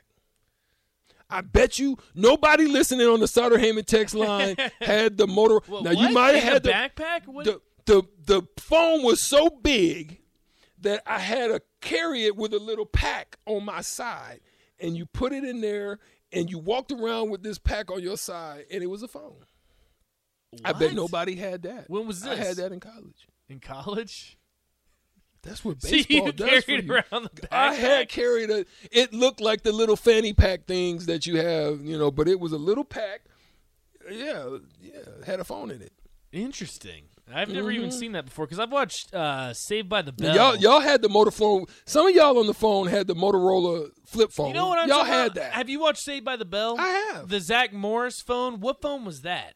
I 1.29 1.41
bet 1.41 1.77
you 1.77 1.97
nobody 2.15 2.65
listening 2.65 3.05
on 3.05 3.19
the 3.19 3.27
Sutter 3.27 3.57
Heyman 3.57 3.85
text 3.85 4.15
line 4.15 4.55
had 4.81 5.17
the 5.17 5.27
motor. 5.27 5.59
Wha- 5.67 5.81
now 5.81 5.93
what? 5.93 5.99
you 5.99 6.09
might 6.09 6.33
have 6.33 6.43
had 6.43 6.63
the 6.63 6.69
the 6.69 6.73
backpack. 6.73 7.27
What? 7.27 7.45
the, 7.45 7.61
the 7.85 8.03
the 8.25 8.41
phone 8.59 9.03
was 9.03 9.21
so 9.21 9.51
big 9.51 10.21
that 10.81 11.03
I 11.05 11.19
had 11.19 11.49
to 11.49 11.61
carry 11.79 12.25
it 12.25 12.35
with 12.35 12.51
a 12.55 12.59
little 12.59 12.87
pack 12.87 13.37
on 13.45 13.63
my 13.63 13.81
side, 13.81 14.39
and 14.79 14.97
you 14.97 15.05
put 15.05 15.33
it 15.33 15.43
in 15.43 15.61
there, 15.61 15.99
and 16.31 16.49
you 16.49 16.57
walked 16.57 16.91
around 16.91 17.29
with 17.29 17.43
this 17.43 17.59
pack 17.59 17.91
on 17.91 18.01
your 18.01 18.17
side, 18.17 18.65
and 18.71 18.81
it 18.81 18.87
was 18.87 19.03
a 19.03 19.07
phone. 19.07 19.45
I 20.65 20.73
bet 20.73 20.95
nobody 20.95 21.35
had 21.35 21.61
that. 21.61 21.91
When 21.91 22.07
was 22.07 22.25
I 22.25 22.33
had 22.35 22.55
that 22.57 22.71
in 22.71 22.79
college. 22.79 23.27
In 23.53 23.59
college. 23.59 24.37
That's 25.43 25.63
what 25.63 25.81
So 25.81 25.89
baseball 25.91 26.25
you 26.27 26.31
does 26.33 26.63
for 26.63 26.71
carried 26.71 26.85
you. 26.87 26.93
around 26.93 27.23
the 27.23 27.29
backpack. 27.29 27.47
I 27.51 27.73
had 27.73 28.09
carried 28.09 28.49
a. 28.49 28.65
It 28.91 29.13
looked 29.13 29.39
like 29.41 29.63
the 29.63 29.71
little 29.71 29.95
fanny 29.95 30.33
pack 30.33 30.65
things 30.65 31.05
that 31.05 31.25
you 31.25 31.37
have, 31.37 31.81
you 31.81 31.97
know, 31.97 32.11
but 32.11 32.27
it 32.27 32.39
was 32.39 32.51
a 32.51 32.57
little 32.57 32.83
pack. 32.83 33.21
Yeah, 34.11 34.57
yeah, 34.81 34.99
had 35.25 35.39
a 35.39 35.43
phone 35.43 35.71
in 35.71 35.81
it. 35.81 35.93
Interesting. 36.31 37.03
I've 37.33 37.47
never 37.49 37.71
even 37.71 37.89
seen 37.89 38.11
that 38.13 38.25
before 38.25 38.45
because 38.45 38.59
I've 38.59 38.71
watched 38.71 39.13
uh, 39.13 39.53
Saved 39.53 39.87
by 39.87 40.01
the 40.01 40.11
Bell. 40.11 40.29
Mm-hmm. 40.29 40.35
Y'all, 40.35 40.55
y'all 40.57 40.79
had 40.81 41.01
the 41.01 41.07
motor 41.07 41.31
phone. 41.31 41.65
Some 41.85 42.07
of 42.07 42.13
y'all 42.13 42.37
on 42.37 42.47
the 42.47 42.53
phone 42.53 42.87
had 42.87 43.07
the 43.07 43.15
Motorola 43.15 43.89
flip 44.05 44.31
phone. 44.31 44.49
you 44.49 44.53
know 44.53 44.67
what 44.67 44.77
I'm 44.79 44.89
Y'all 44.89 45.05
had 45.05 45.27
about? 45.27 45.35
that. 45.35 45.51
Have 45.53 45.69
you 45.69 45.79
watched 45.79 46.03
Saved 46.03 46.25
by 46.25 46.35
the 46.35 46.43
Bell? 46.45 46.75
I 46.77 46.87
have. 47.13 47.29
The 47.29 47.39
Zach 47.39 47.71
Morris 47.71 48.19
phone. 48.21 48.59
What 48.59 48.81
phone 48.81 49.05
was 49.05 49.21
that? 49.21 49.53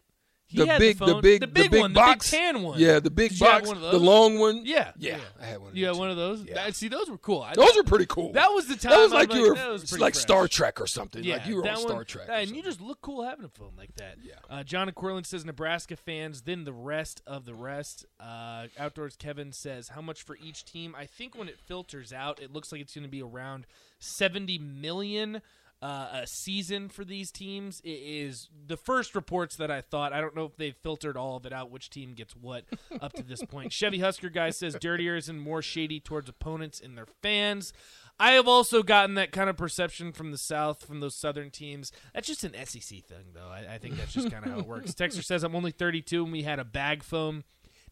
He 0.49 0.60
the 0.60 0.65
big, 0.79 0.97
the, 0.97 1.05
the, 1.05 1.12
phone. 1.12 1.21
big, 1.21 1.41
the 1.41 1.47
big 1.47 1.75
one, 1.75 1.91
box, 1.91 2.31
the 2.31 2.38
big 2.38 2.41
tan 2.41 2.62
one. 2.63 2.79
Yeah, 2.79 2.99
the 3.01 3.10
big 3.12 3.31
Did 3.31 3.41
you 3.41 3.45
have 3.47 3.55
box, 3.63 3.67
one 3.67 3.83
of 3.83 3.91
the 3.91 3.99
long 3.99 4.39
one. 4.39 4.62
Yeah, 4.65 4.93
yeah, 4.97 5.17
yeah. 5.17 5.23
I 5.41 5.45
had 5.45 5.60
one. 5.60 5.69
Of 5.71 5.77
You 5.77 5.88
had 5.88 5.95
one 5.97 6.10
of 6.10 6.15
those. 6.15 6.41
Yeah. 6.43 6.53
That- 6.53 6.73
see, 6.75 6.88
those 6.88 7.10
were 7.10 7.17
cool. 7.17 7.41
I, 7.41 7.53
Those 7.53 7.75
were 7.75 7.83
pretty 7.83 8.05
cool. 8.05 8.31
That 8.31 8.53
was 8.53 8.65
the 8.67 8.77
time. 8.77 8.91
That 8.91 8.99
was 8.99 9.12
I 9.12 9.15
like 9.17 9.33
you 9.33 9.49
were 9.49 9.55
that 9.55 9.69
was 9.69 9.91
like 9.99 10.13
fresh. 10.13 10.21
Star 10.21 10.47
Trek 10.47 10.79
or 10.79 10.88
something. 10.88 11.21
Yeah, 11.21 11.36
like 11.38 11.47
you 11.47 11.57
were 11.57 11.63
that 11.63 11.75
on 11.75 11.83
one- 11.83 11.89
Star 11.89 12.03
Trek. 12.05 12.29
or 12.29 12.31
and 12.31 12.55
you 12.55 12.63
just 12.63 12.79
look 12.79 13.01
cool 13.01 13.23
having 13.25 13.43
a 13.43 13.49
phone 13.49 13.73
like 13.77 13.93
that. 13.97 14.19
Yeah. 14.23 14.36
Uh, 14.49 14.63
John 14.63 14.89
Corlin 14.91 15.25
says 15.25 15.43
Nebraska 15.43 15.97
fans, 15.97 16.43
then 16.43 16.63
the 16.63 16.71
rest 16.71 17.21
of 17.27 17.43
the 17.43 17.53
rest. 17.53 18.05
Uh, 18.17 18.67
Outdoors 18.79 19.17
Kevin 19.17 19.51
says 19.51 19.89
how 19.89 20.01
much 20.01 20.23
for 20.23 20.38
each 20.41 20.63
team. 20.63 20.95
I 20.97 21.07
think 21.07 21.38
when 21.38 21.49
it 21.49 21.60
filters 21.60 22.13
out, 22.13 22.41
it 22.41 22.53
looks 22.53 22.71
like 22.71 22.79
it's 22.79 22.95
going 22.95 23.03
to 23.03 23.12
be 23.12 23.21
around 23.21 23.67
seventy 23.99 24.57
million. 24.57 25.41
Uh, 25.80 26.22
a 26.24 26.26
season 26.28 26.90
for 26.90 27.06
these 27.06 27.32
teams 27.32 27.82
It 27.82 27.90
is 27.90 28.50
the 28.66 28.78
first 28.78 29.13
reports 29.13 29.56
that 29.58 29.70
I 29.70 29.82
thought. 29.82 30.12
I 30.12 30.20
don't 30.22 30.36
know 30.36 30.46
if 30.46 30.58
they've 30.58 30.76
filtered 30.76 31.16
all 31.16 31.36
of 31.38 31.46
it 31.46 31.54
out, 31.54 31.70
which 31.70 31.92
team 31.92 32.16
gets 32.16 32.36
what 32.36 32.63
up 33.02 33.13
to 33.13 33.22
this 33.22 33.44
point. 33.46 33.72
Chevy 33.72 34.00
Husker 34.00 34.30
guy 34.30 34.50
says 34.50 34.76
dirtier 34.82 35.16
is 35.16 35.30
and 35.30 35.40
more 35.40 35.62
shady 35.62 36.00
towards 36.00 36.28
opponents 36.30 36.80
and 36.84 36.98
their 36.98 37.06
fans. 37.22 37.74
I 38.20 38.32
have 38.32 38.48
also 38.48 38.82
gotten 38.82 39.13
that 39.16 39.32
kind 39.32 39.52
of 39.52 39.58
perception 39.58 40.13
from 40.13 40.32
the 40.32 40.40
South, 40.40 40.84
from 40.84 41.00
those 41.00 41.13
Southern 41.16 41.52
teams. 41.52 41.92
That's 42.16 42.26
just 42.28 42.44
an 42.44 42.54
SEC 42.66 43.04
thing, 43.06 43.34
though. 43.36 43.50
I, 43.50 43.76
I 43.76 43.78
think 43.78 43.98
that's 43.98 44.13
just 44.13 44.32
kind 44.32 44.44
of 44.44 44.52
how 44.52 44.58
it 44.58 44.66
works. 44.66 44.92
Texter 44.96 45.24
says, 45.24 45.44
I'm 45.44 45.56
only 45.56 45.70
32 45.70 46.24
and 46.24 46.32
we 46.32 46.42
had 46.42 46.58
a 46.58 46.66
bag 46.66 47.04
phone. 47.04 47.44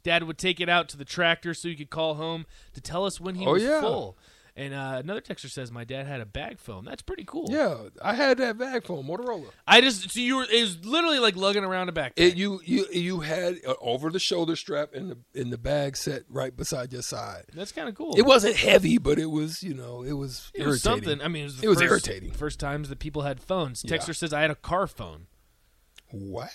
Dad 0.02 0.24
would 0.24 0.40
take 0.40 0.60
it 0.60 0.70
out 0.70 0.90
to 0.90 0.98
the 0.98 1.06
tractor 1.06 1.54
so 1.54 1.68
he 1.68 1.76
could 1.76 1.92
call 1.92 2.16
home 2.16 2.48
to 2.74 2.82
tell 2.82 3.06
us 3.06 3.20
when 3.22 3.36
he 3.36 3.46
Oh, 3.46 3.54
was 3.54 3.64
yeah. 3.64 3.82
full. 3.82 4.18
And 4.58 4.74
uh, 4.74 4.96
another 5.04 5.20
texter 5.20 5.50
says 5.50 5.70
my 5.70 5.84
dad 5.84 6.08
had 6.08 6.22
a 6.22 6.26
bag 6.26 6.60
phone. 6.60 6.86
That's 6.86 7.02
pretty 7.02 7.26
cool. 7.26 7.48
Yeah, 7.50 7.76
I 8.02 8.14
had 8.14 8.38
that 8.38 8.58
bag 8.58 8.86
phone, 8.86 9.06
Motorola. 9.06 9.50
I 9.68 9.82
just 9.82 10.10
so 10.12 10.20
you 10.22 10.38
were 10.38 10.44
it 10.50 10.62
was 10.62 10.86
literally 10.86 11.20
like 11.20 11.36
lugging 11.36 11.66
around 11.66 11.90
a 11.90 11.92
backpack. 11.92 12.14
It, 12.16 12.38
you 12.38 12.62
you 12.64 12.86
you 12.90 13.20
had 13.20 13.58
uh, 13.68 13.74
over 13.82 14.10
the 14.10 14.20
shoulder 14.20 14.56
strap 14.56 14.94
in 14.94 15.10
the 15.10 15.18
in 15.34 15.50
the 15.50 15.58
bag 15.58 15.98
set 15.98 16.24
right 16.30 16.56
beside 16.56 16.94
your 16.94 17.02
side. 17.02 17.44
That's 17.54 17.74
kind 17.74 17.90
of 17.90 17.96
cool. 17.96 18.16
It 18.16 18.26
wasn't 18.26 18.56
heavy, 18.56 18.98
but 18.98 19.20
it 19.20 19.30
was 19.30 19.62
you 19.62 19.74
know 19.74 20.04
it 20.04 20.14
was 20.14 20.52
It 20.54 20.66
was 20.66 20.82
something. 20.82 21.22
I 21.22 21.28
mean, 21.28 21.42
it 21.42 21.46
was, 21.48 21.58
the 21.58 21.66
It 21.66 21.70
was 21.70 21.80
first, 21.80 22.08
irritating. 22.08 22.32
First 22.32 22.58
times 22.58 22.88
that 22.88 23.00
people 23.00 23.24
had 23.24 23.42
phones. 23.42 23.84
Yeah. 23.84 23.98
Texter 23.98 24.16
says 24.16 24.32
I 24.32 24.40
had 24.40 24.52
a 24.52 24.56
car 24.56 24.88
phone. 24.88 25.28
Wow, 26.14 26.48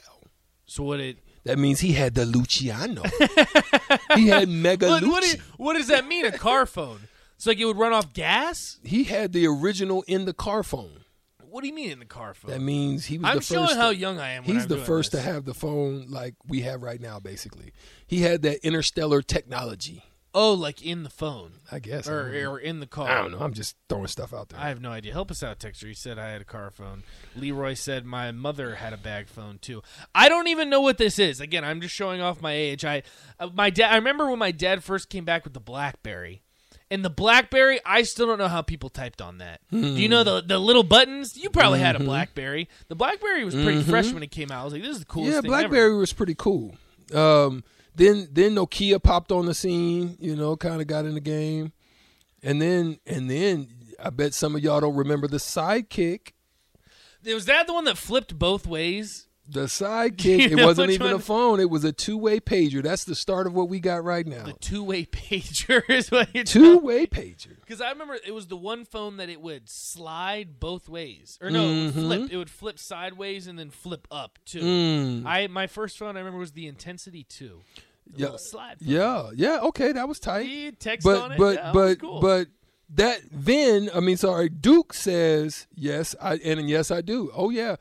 So 0.64 0.84
what 0.84 1.00
it 1.00 1.18
that 1.44 1.58
means 1.58 1.80
he 1.80 1.92
had 1.92 2.14
the 2.14 2.24
Luciano. 2.24 3.02
he 4.14 4.28
had 4.28 4.48
Mega 4.48 4.88
what, 4.88 5.02
what, 5.04 5.24
Lucci. 5.24 5.40
what 5.58 5.74
does 5.74 5.88
that 5.88 6.06
mean? 6.06 6.24
A 6.24 6.32
car 6.32 6.64
phone? 6.64 7.00
It's 7.40 7.46
like 7.46 7.58
it 7.58 7.64
would 7.64 7.78
run 7.78 7.94
off 7.94 8.12
gas. 8.12 8.78
he 8.84 9.04
had 9.04 9.32
the 9.32 9.46
original 9.46 10.04
in 10.06 10.26
the 10.26 10.34
car 10.34 10.62
phone. 10.62 11.06
What 11.42 11.62
do 11.62 11.68
you 11.68 11.72
mean 11.74 11.90
in 11.90 11.98
the 11.98 12.04
car 12.04 12.34
phone? 12.34 12.50
That 12.50 12.60
means 12.60 13.06
he 13.06 13.16
was 13.16 13.30
I'm 13.30 13.36
the 13.38 13.42
showing 13.42 13.66
first. 13.68 13.78
how 13.78 13.88
to- 13.88 13.96
young 13.96 14.18
I 14.20 14.32
am. 14.32 14.44
When 14.44 14.56
He's 14.56 14.64
I'm 14.64 14.68
the 14.68 14.76
first 14.76 15.12
this. 15.12 15.22
to 15.22 15.26
have 15.26 15.46
the 15.46 15.54
phone 15.54 16.04
like 16.10 16.34
we 16.46 16.60
have 16.60 16.82
right 16.82 17.00
now. 17.00 17.18
Basically, 17.18 17.72
he 18.06 18.20
had 18.20 18.42
that 18.42 18.58
interstellar 18.62 19.22
technology. 19.22 20.04
Oh, 20.34 20.52
like 20.52 20.82
in 20.82 21.02
the 21.02 21.08
phone 21.08 21.52
I 21.72 21.78
guess. 21.78 22.06
Or 22.06 22.30
don't 22.30 22.44
or 22.46 22.58
in 22.58 22.80
the 22.80 22.86
car. 22.86 23.08
I 23.08 23.22
don't 23.22 23.32
know. 23.32 23.38
I'm 23.38 23.54
just 23.54 23.74
throwing 23.88 24.06
stuff 24.08 24.34
out 24.34 24.50
there. 24.50 24.60
I 24.60 24.68
have 24.68 24.82
no 24.82 24.90
idea. 24.90 25.14
Help 25.14 25.30
us 25.30 25.42
out, 25.42 25.58
Texter. 25.60 25.86
He 25.88 25.94
said 25.94 26.18
I 26.18 26.28
had 26.28 26.42
a 26.42 26.44
car 26.44 26.70
phone. 26.70 27.04
Leroy 27.34 27.72
said 27.72 28.04
my 28.04 28.32
mother 28.32 28.74
had 28.74 28.92
a 28.92 28.98
bag 28.98 29.28
phone 29.28 29.56
too. 29.62 29.82
I 30.14 30.28
don't 30.28 30.48
even 30.48 30.68
know 30.68 30.82
what 30.82 30.98
this 30.98 31.18
is. 31.18 31.40
Again, 31.40 31.64
I'm 31.64 31.80
just 31.80 31.94
showing 31.94 32.20
off 32.20 32.42
my 32.42 32.52
age. 32.52 32.84
I, 32.84 33.02
uh, 33.38 33.48
my 33.54 33.70
dad. 33.70 33.92
I 33.92 33.96
remember 33.96 34.28
when 34.28 34.38
my 34.38 34.50
dad 34.52 34.84
first 34.84 35.08
came 35.08 35.24
back 35.24 35.42
with 35.44 35.54
the 35.54 35.60
BlackBerry. 35.60 36.42
And 36.92 37.04
the 37.04 37.10
BlackBerry, 37.10 37.78
I 37.86 38.02
still 38.02 38.26
don't 38.26 38.38
know 38.38 38.48
how 38.48 38.62
people 38.62 38.88
typed 38.88 39.22
on 39.22 39.38
that. 39.38 39.60
Do 39.70 39.78
you 39.78 40.08
know 40.08 40.24
the 40.24 40.40
the 40.40 40.58
little 40.58 40.82
buttons? 40.82 41.36
You 41.36 41.48
probably 41.50 41.78
had 41.78 41.94
Mm-hmm. 41.94 42.04
a 42.04 42.06
BlackBerry. 42.08 42.68
The 42.88 42.96
BlackBerry 42.96 43.44
was 43.44 43.54
pretty 43.54 43.82
fresh 43.82 44.12
when 44.12 44.22
it 44.24 44.32
came 44.32 44.50
out. 44.50 44.62
I 44.62 44.64
was 44.64 44.72
like, 44.72 44.82
this 44.82 44.92
is 44.92 44.98
the 45.00 45.04
coolest 45.06 45.32
yeah, 45.34 45.40
thing 45.40 45.50
ever. 45.52 45.60
BlackBerry 45.68 45.96
was 45.96 46.12
pretty 46.12 46.34
cool. 46.34 46.74
Um, 47.14 47.62
then 47.94 48.28
then 48.32 48.54
Nokia 48.56 49.00
popped 49.02 49.30
on 49.30 49.46
the 49.46 49.54
scene. 49.54 50.16
You 50.18 50.34
know, 50.34 50.56
kind 50.56 50.80
of 50.80 50.88
got 50.88 51.04
in 51.04 51.14
the 51.14 51.20
game, 51.20 51.72
and 52.42 52.60
then 52.60 52.98
and 53.06 53.30
then 53.30 53.68
I 54.02 54.10
bet 54.10 54.34
some 54.34 54.56
of 54.56 54.62
y'all 54.62 54.80
don't 54.80 54.96
remember 54.96 55.28
the 55.28 55.36
Sidekick. 55.36 56.32
Was 57.24 57.44
that 57.46 57.66
the 57.68 57.72
one 57.72 57.84
that 57.84 57.98
flipped 57.98 58.36
both 58.38 58.66
ways? 58.66 59.26
The 59.52 59.60
Sidekick. 59.66 60.50
You 60.50 60.58
it 60.58 60.64
wasn't 60.64 60.90
even 60.90 61.12
a 61.12 61.18
phone. 61.18 61.60
It 61.60 61.68
was 61.70 61.84
a 61.84 61.92
two 61.92 62.16
way 62.16 62.40
pager. 62.40 62.82
That's 62.82 63.04
the 63.04 63.14
start 63.14 63.46
of 63.46 63.54
what 63.54 63.68
we 63.68 63.80
got 63.80 64.04
right 64.04 64.26
now. 64.26 64.44
The 64.44 64.52
two 64.54 64.82
way 64.84 65.04
pager 65.12 65.82
is 65.90 66.10
what 66.10 66.28
you're 66.34 66.44
Two 66.44 66.78
way 66.78 67.06
pager. 67.06 67.56
Because 67.60 67.80
I 67.80 67.90
remember 67.90 68.16
it 68.26 68.34
was 68.34 68.48
the 68.48 68.56
one 68.56 68.84
phone 68.84 69.18
that 69.18 69.28
it 69.28 69.40
would 69.40 69.68
slide 69.68 70.58
both 70.58 70.88
ways, 70.88 71.38
or 71.40 71.50
no, 71.50 71.62
it 71.64 71.66
would 71.68 71.94
Mm-hmm. 71.94 72.00
flip. 72.00 72.32
It 72.32 72.36
would 72.36 72.50
flip 72.50 72.78
sideways 72.78 73.46
and 73.46 73.58
then 73.58 73.70
flip 73.70 74.08
up 74.10 74.38
too. 74.44 74.60
Mm. 74.60 75.24
I 75.26 75.46
my 75.46 75.66
first 75.68 75.96
phone 75.98 76.16
I 76.16 76.20
remember 76.20 76.38
was 76.40 76.52
the 76.52 76.66
Intensity 76.66 77.22
Two. 77.24 77.60
Yeah, 78.16 78.36
yeah, 78.80 79.30
yeah. 79.36 79.58
Okay, 79.62 79.92
that 79.92 80.08
was 80.08 80.18
tight. 80.18 80.46
He 80.46 80.72
text 80.72 81.04
but 81.04 81.22
on 81.22 81.32
it. 81.32 81.38
but 81.38 81.54
yeah, 81.54 81.70
but 81.72 82.00
cool. 82.00 82.20
but 82.20 82.48
that 82.94 83.20
then 83.30 83.88
I 83.94 84.00
mean 84.00 84.16
sorry 84.16 84.48
Duke 84.48 84.92
says 84.92 85.68
yes 85.76 86.16
I 86.20 86.34
and 86.38 86.68
yes 86.68 86.90
I 86.90 87.02
do 87.02 87.30
oh 87.32 87.50
yeah 87.50 87.76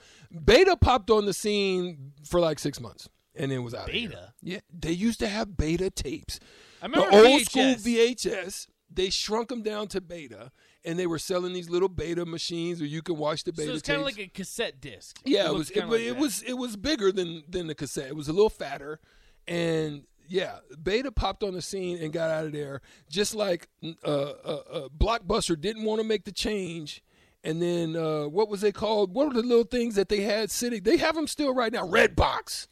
Beta 0.46 0.78
popped 0.78 1.10
on 1.10 1.26
the 1.26 1.34
scene 1.34 2.14
for 2.24 2.40
like 2.40 2.60
six 2.60 2.80
months 2.80 3.10
and 3.36 3.52
then 3.52 3.64
was 3.64 3.74
out. 3.74 3.88
Beta? 3.88 4.34
yeah 4.42 4.60
they 4.78 4.92
used 4.92 5.20
to 5.20 5.28
have 5.28 5.58
Beta 5.58 5.90
tapes 5.90 6.40
I 6.82 6.88
the 6.88 6.94
remember 6.94 7.18
old 7.18 7.42
VHS. 7.42 7.46
school 7.50 7.76
VHS 7.76 8.68
they 8.92 9.10
shrunk 9.10 9.50
them 9.50 9.62
down 9.62 9.88
to 9.90 10.02
Beta 10.02 10.52
and 10.84 10.98
they 10.98 11.08
were 11.08 11.20
selling 11.20 11.54
these 11.54 11.70
little 11.70 11.90
Beta 11.90 12.26
machines 12.26 12.80
where 12.80 12.88
you 12.88 13.02
can 13.02 13.18
watch 13.18 13.44
the 13.44 13.52
Beta 13.52 13.70
So 13.70 13.74
it's 13.74 13.88
kind 13.88 14.00
of 14.00 14.06
like 14.06 14.20
a 14.20 14.28
cassette 14.28 14.80
disc. 14.82 15.20
yeah, 15.26 15.42
it 15.42 15.48
looked 15.48 15.58
was. 15.58 15.70
It, 15.72 15.88
like 15.88 16.02
it 16.02 16.18
was. 16.18 16.42
It 16.44 16.54
was 16.54 16.76
bigger 16.78 17.12
than 17.12 17.44
than 17.50 17.68
the 17.68 17.76
cassette. 17.76 18.08
It 18.08 18.16
was 18.16 18.28
a 18.30 18.34
little 18.34 18.50
fatter, 18.50 19.00
and 19.48 20.04
yeah, 20.28 20.60
Beta 20.82 21.12
popped 21.12 21.44
on 21.44 21.54
the 21.54 21.62
scene 21.62 22.02
and 22.02 22.14
got 22.14 22.30
out 22.32 22.46
of 22.46 22.52
there. 22.54 22.82
Just 23.10 23.36
like 23.36 23.68
uh, 23.84 24.08
uh, 24.08 24.62
uh, 24.72 24.88
Blockbuster 24.98 25.60
didn't 25.60 25.84
want 25.84 26.00
to 26.02 26.08
make 26.08 26.24
the 26.24 26.32
change, 26.32 27.04
and 27.44 27.62
then 27.62 27.96
uh, 27.96 28.28
what 28.28 28.50
was 28.50 28.62
they 28.62 28.72
called? 28.72 29.14
What 29.14 29.28
were 29.28 29.34
the 29.34 29.48
little 29.48 29.64
things 29.64 29.96
that 29.96 30.10
they 30.10 30.22
had 30.22 30.52
sitting? 30.52 30.84
They 30.84 30.98
have 30.98 31.16
them 31.16 31.28
still 31.28 31.54
right 31.54 31.72
now. 31.72 31.88
Red 31.88 32.16
box. 32.16 32.68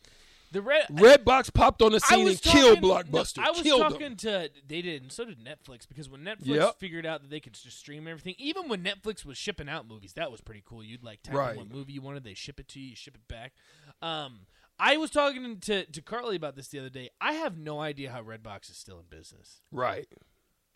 the 0.51 0.61
red. 0.61 0.85
red 0.89 1.25
box 1.25 1.49
popped 1.49 1.81
on 1.81 1.91
the 1.91 1.99
scene 1.99 2.27
and 2.27 2.41
killed 2.41 2.79
Blockbuster. 2.79 3.37
no, 3.37 3.43
I 3.43 3.49
was 3.51 3.61
killed 3.61 3.81
talking 3.81 3.99
them. 3.99 4.15
to 4.17 4.49
they 4.67 4.81
did, 4.81 5.01
and 5.03 5.11
so 5.11 5.25
did 5.25 5.39
Netflix 5.43 5.87
because 5.87 6.09
when 6.09 6.21
Netflix 6.21 6.45
Yep. 6.55 6.79
figured 6.79 7.05
out 7.05 7.21
that 7.21 7.29
they 7.29 7.39
could 7.39 7.53
just 7.53 7.77
stream 7.79 8.07
everything, 8.07 8.35
even 8.37 8.67
when 8.69 8.83
Netflix 8.83 9.25
was 9.25 9.37
shipping 9.37 9.67
out 9.69 9.87
movies, 9.87 10.13
that 10.13 10.31
was 10.31 10.41
pretty 10.41 10.63
cool. 10.65 10.83
You'd 10.83 11.03
like 11.03 11.21
type 11.23 11.35
Right. 11.35 11.51
in 11.53 11.57
what 11.57 11.69
movie 11.71 11.93
you 11.93 12.01
wanted, 12.01 12.23
they 12.23 12.33
ship 12.33 12.59
it 12.59 12.67
to 12.69 12.79
you, 12.79 12.89
you 12.89 12.95
ship 12.95 13.15
it 13.15 13.27
back. 13.27 13.53
Um, 14.01 14.41
I 14.79 14.95
was 14.97 15.09
talking 15.09 15.59
to 15.61 15.85
to 15.85 16.01
Carly 16.01 16.35
about 16.35 16.55
this 16.55 16.67
the 16.69 16.79
other 16.79 16.89
day. 16.89 17.09
I 17.19 17.33
have 17.33 17.57
no 17.57 17.79
idea 17.81 18.11
how 18.11 18.21
Redbox 18.21 18.69
is 18.69 18.77
still 18.77 18.99
in 18.99 19.05
business. 19.09 19.61
Right. 19.71 20.07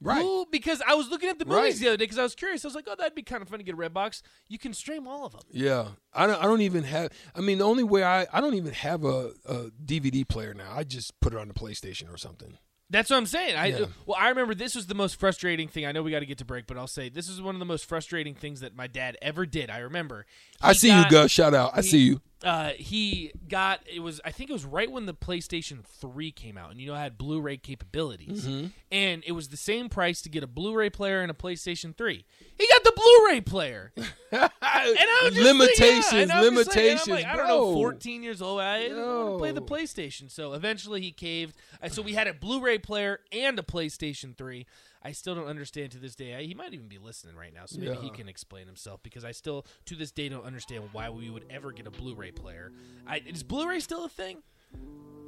Right. 0.04 0.22
Who- 0.22 0.48
because 0.52 0.82
I 0.88 0.96
was 0.96 1.10
looking 1.10 1.30
at 1.30 1.38
the 1.40 1.46
movies 1.46 1.62
Right. 1.76 1.80
the 1.80 1.88
other 1.90 1.98
day 1.98 2.04
because 2.06 2.18
I 2.18 2.24
was 2.24 2.34
curious. 2.36 2.66
I 2.66 2.68
was 2.68 2.76
like, 2.76 2.88
oh, 2.90 2.96
that'd 2.98 3.14
be 3.16 3.22
kind 3.22 3.42
of 3.44 3.50
fun 3.50 3.60
to 3.60 3.64
get 3.64 3.76
a 3.76 3.78
Redbox. 3.78 4.24
You 4.48 4.58
can 4.58 4.74
stream 4.74 5.08
all 5.08 5.26
of 5.26 5.34
them. 5.34 5.42
Yeah, 5.52 5.90
I 6.14 6.26
don't. 6.28 6.40
I 6.40 6.44
don't 6.44 6.62
even 6.62 6.84
have. 6.86 7.12
I 7.36 7.42
mean, 7.42 7.60
the 7.60 7.66
only 7.66 7.84
way 7.84 8.04
I 8.04 8.26
I 8.34 8.42
don't 8.42 8.56
even 8.56 8.74
have 8.74 9.04
a, 9.06 9.32
a 9.46 9.56
DVD 9.86 10.28
player 10.28 10.54
now. 10.54 10.72
I 10.76 10.84
just 10.84 11.20
put 11.20 11.34
it 11.34 11.40
on 11.40 11.48
the 11.48 11.54
PlayStation 11.54 12.12
or 12.12 12.18
something. 12.18 12.58
That's 12.90 13.10
what 13.10 13.16
I'm 13.18 13.26
saying. 13.26 13.56
I 13.56 13.68
Yeah. 13.68 13.86
well, 14.06 14.18
I 14.20 14.28
remember 14.30 14.54
this 14.54 14.76
was 14.76 14.88
the 14.88 14.96
most 14.96 15.16
frustrating 15.18 15.70
thing. 15.70 15.86
I 15.86 15.94
know 15.94 16.04
we 16.04 16.12
got 16.12 16.20
to 16.20 16.26
get 16.26 16.40
to 16.40 16.46
break, 16.46 16.68
but 16.68 16.78
I'll 16.78 16.88
say 16.88 17.08
this 17.08 17.30
is 17.30 17.42
one 17.42 17.56
of 17.56 17.60
the 17.60 17.66
most 17.66 17.86
frustrating 17.86 18.36
things 18.36 18.60
that 18.60 18.76
my 18.76 18.88
dad 18.88 19.16
ever 19.22 19.46
did. 19.46 19.70
I 19.70 19.78
remember. 19.78 20.26
I 20.62 20.74
see 20.74 20.90
got- 20.90 21.06
you, 21.06 21.12
Gus. 21.12 21.32
Shout 21.32 21.54
out. 21.54 21.72
I 21.74 21.82
he- 21.84 21.88
see 21.90 22.00
you. 22.00 22.22
Uh, 22.44 22.72
he 22.72 23.32
got 23.48 23.82
it 23.86 24.00
was 24.00 24.20
I 24.26 24.32
think 24.32 24.50
it 24.50 24.54
was 24.54 24.66
right 24.66 24.90
when 24.92 25.06
the 25.06 25.14
PlayStation 25.14 25.84
3 25.86 26.32
came 26.32 26.58
out, 26.58 26.72
and 26.72 26.82
you 26.82 26.88
know 26.88 26.96
it 26.96 27.00
had 27.00 27.18
Blu-ray 27.18 27.58
capabilities, 27.58 28.46
Mm-hmm. 28.48 28.68
and 28.92 29.24
it 29.28 29.34
was 29.34 29.50
the 29.50 29.58
same 29.58 29.90
price 29.90 30.22
to 30.24 30.30
get 30.30 30.44
a 30.44 30.48
Blu-ray 30.48 30.90
player 30.90 31.22
and 31.22 31.30
a 31.30 31.36
PlayStation 31.36 31.96
3. 31.96 32.26
He 32.58 32.68
got 32.68 32.84
the 32.84 32.94
Blu-ray 32.96 33.42
player. 33.42 33.94
And 34.34 34.50
I 34.64 35.22
was 35.26 35.38
limitations, 35.38 36.14
like, 36.14 36.28
yeah, 36.30 36.42
was 36.42 36.66
just 36.66 36.68
like- 36.68 36.76
limitations, 36.76 37.08
like, 37.08 37.26
I 37.26 37.36
don't 37.36 37.48
know, 37.48 37.74
14 37.74 38.24
years 38.24 38.42
old. 38.42 38.62
I 38.62 38.80
didn't 38.84 38.98
want 39.06 39.34
to 39.34 39.38
play 39.38 39.52
the 39.52 39.62
PlayStation. 39.62 40.32
So 40.32 40.54
eventually 40.54 41.02
he 41.02 41.12
caved. 41.12 41.56
Uh, 41.84 41.90
So 41.90 42.02
we 42.02 42.14
had 42.14 42.28
a 42.28 42.34
Blu-ray 42.34 42.78
player 42.78 43.20
and 43.34 43.60
a 43.60 43.62
PlayStation 43.62 44.36
3. 44.38 44.66
I 45.04 45.14
still 45.14 45.34
don't 45.36 45.48
understand 45.48 45.92
to 45.94 45.98
this 45.98 46.14
day. 46.16 46.36
I, 46.36 46.44
he 46.44 46.54
might 46.54 46.74
even 46.74 46.88
be 46.88 47.00
listening 47.00 47.36
right 47.36 47.54
now, 47.54 47.66
so 47.66 47.80
maybe 47.80 47.96
he 47.96 48.10
can 48.12 48.30
explain 48.30 48.68
himself 48.68 49.02
because 49.02 49.26
I 49.26 49.32
still 49.32 49.66
to 49.86 49.96
this 49.96 50.12
day 50.12 50.30
don't 50.30 50.46
understand 50.46 50.84
why 50.92 51.10
we 51.10 51.30
would 51.30 51.46
ever 51.50 51.72
get 51.72 51.88
a 51.88 51.92
Blu-ray 51.92 52.32
player. 52.32 52.72
I, 53.08 53.22
is 53.26 53.42
Blu-ray 53.44 53.80
still 53.80 54.06
a 54.06 54.10
thing? 54.10 54.44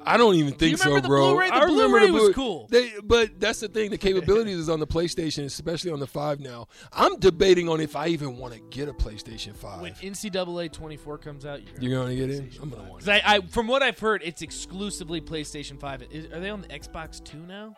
I 0.06 0.16
don't 0.18 0.34
even 0.34 0.52
think 0.54 0.76
so, 0.78 1.00
bro. 1.00 1.30
Blu-ray? 1.30 1.48
The 1.48 1.54
I 1.54 1.62
remember 1.64 1.98
Blu-ray 1.98 2.06
the 2.08 2.12
was 2.12 2.34
cool. 2.34 2.68
They, 2.70 2.92
but 3.02 3.40
that's 3.40 3.60
the 3.60 3.68
thing. 3.68 3.90
The 3.90 3.96
capabilities 3.98 4.58
is 4.58 4.68
on 4.68 4.78
the 4.78 4.86
PlayStation, 4.86 5.44
especially 5.46 5.90
on 5.92 5.98
the 5.98 6.06
Five 6.06 6.40
now. 6.40 6.68
I'm 6.92 7.18
debating 7.18 7.68
on 7.68 7.80
if 7.80 7.96
I 7.96 8.08
even 8.08 8.36
want 8.36 8.52
to 8.54 8.60
get 8.70 8.88
a 8.88 8.92
PlayStation 8.92 9.56
Five. 9.56 9.80
When 9.80 9.94
NCAA 9.94 10.70
24 10.72 11.18
comes 11.18 11.46
out, 11.46 11.62
you're, 11.62 11.90
You're 11.90 12.02
gonna 12.02 12.14
get 12.14 12.30
in? 12.30 12.50
I'm 12.62 12.68
gonna 12.70 12.82
want. 12.88 13.00
'Cause 13.00 13.08
I, 13.08 13.22
I, 13.24 13.40
from 13.40 13.66
what 13.66 13.82
I've 13.82 13.98
heard, 13.98 14.22
it's 14.24 14.42
exclusively 14.42 15.20
PlayStation 15.20 15.80
5. 15.80 16.02
Is, 16.10 16.26
are 16.32 16.38
they 16.40 16.50
on 16.50 16.60
the 16.60 16.68
Xbox 16.68 17.24
2 17.24 17.38
now? 17.38 17.74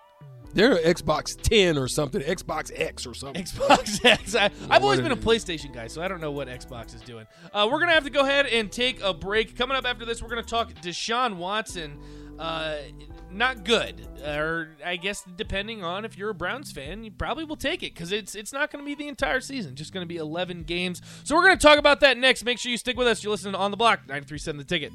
They're 0.54 0.76
Xbox 0.76 1.38
10 1.38 1.76
or 1.76 1.86
something, 1.86 2.22
Xbox 2.22 2.72
X 2.74 3.06
or 3.06 3.12
something. 3.12 3.44
Xbox 3.44 4.02
X. 4.04 4.34
I, 4.34 4.50
I've 4.70 4.82
always 4.82 5.02
been 5.02 5.12
a. 5.12 5.16
PlayStation 5.16 5.74
guy, 5.74 5.86
so 5.86 6.00
I 6.00 6.08
don't 6.08 6.20
know 6.20 6.30
what 6.30 6.48
Xbox 6.48 6.94
is 6.94 7.02
doing. 7.02 7.26
Uh, 7.52 7.68
we're 7.70 7.80
gonna 7.80 7.92
have 7.92 8.04
to 8.04 8.10
go 8.10 8.20
ahead 8.20 8.46
and 8.46 8.72
take 8.72 9.02
a 9.02 9.12
break. 9.12 9.56
Coming 9.56 9.76
up 9.76 9.84
after 9.84 10.06
this, 10.06 10.22
we're 10.22 10.28
gonna 10.28 10.42
talk 10.42 10.72
Deshaun 10.74 11.36
Watson. 11.36 11.98
Uh, 12.38 12.76
not 13.30 13.64
good, 13.64 14.06
or 14.24 14.76
I 14.84 14.96
guess 14.96 15.24
depending 15.36 15.82
on 15.84 16.04
if 16.04 16.16
you're 16.16 16.30
a 16.30 16.34
Browns 16.34 16.70
fan, 16.72 17.04
you 17.04 17.10
probably 17.10 17.44
will 17.44 17.56
take 17.56 17.82
it 17.82 17.92
because 17.94 18.12
it's 18.12 18.34
it's 18.34 18.52
not 18.52 18.70
going 18.70 18.84
to 18.84 18.86
be 18.86 18.94
the 18.94 19.08
entire 19.08 19.40
season, 19.40 19.74
just 19.74 19.92
going 19.92 20.04
to 20.04 20.08
be 20.08 20.16
11 20.16 20.62
games. 20.62 21.02
So 21.24 21.34
we're 21.34 21.42
going 21.42 21.58
to 21.58 21.62
talk 21.62 21.78
about 21.78 22.00
that 22.00 22.18
next. 22.18 22.44
Make 22.44 22.58
sure 22.58 22.70
you 22.70 22.78
stick 22.78 22.96
with 22.96 23.06
us. 23.06 23.22
You're 23.22 23.30
listening 23.30 23.54
to 23.54 23.58
on 23.58 23.70
the 23.70 23.76
block 23.76 24.06
93.7 24.06 24.58
The 24.58 24.64
Ticket. 24.64 24.92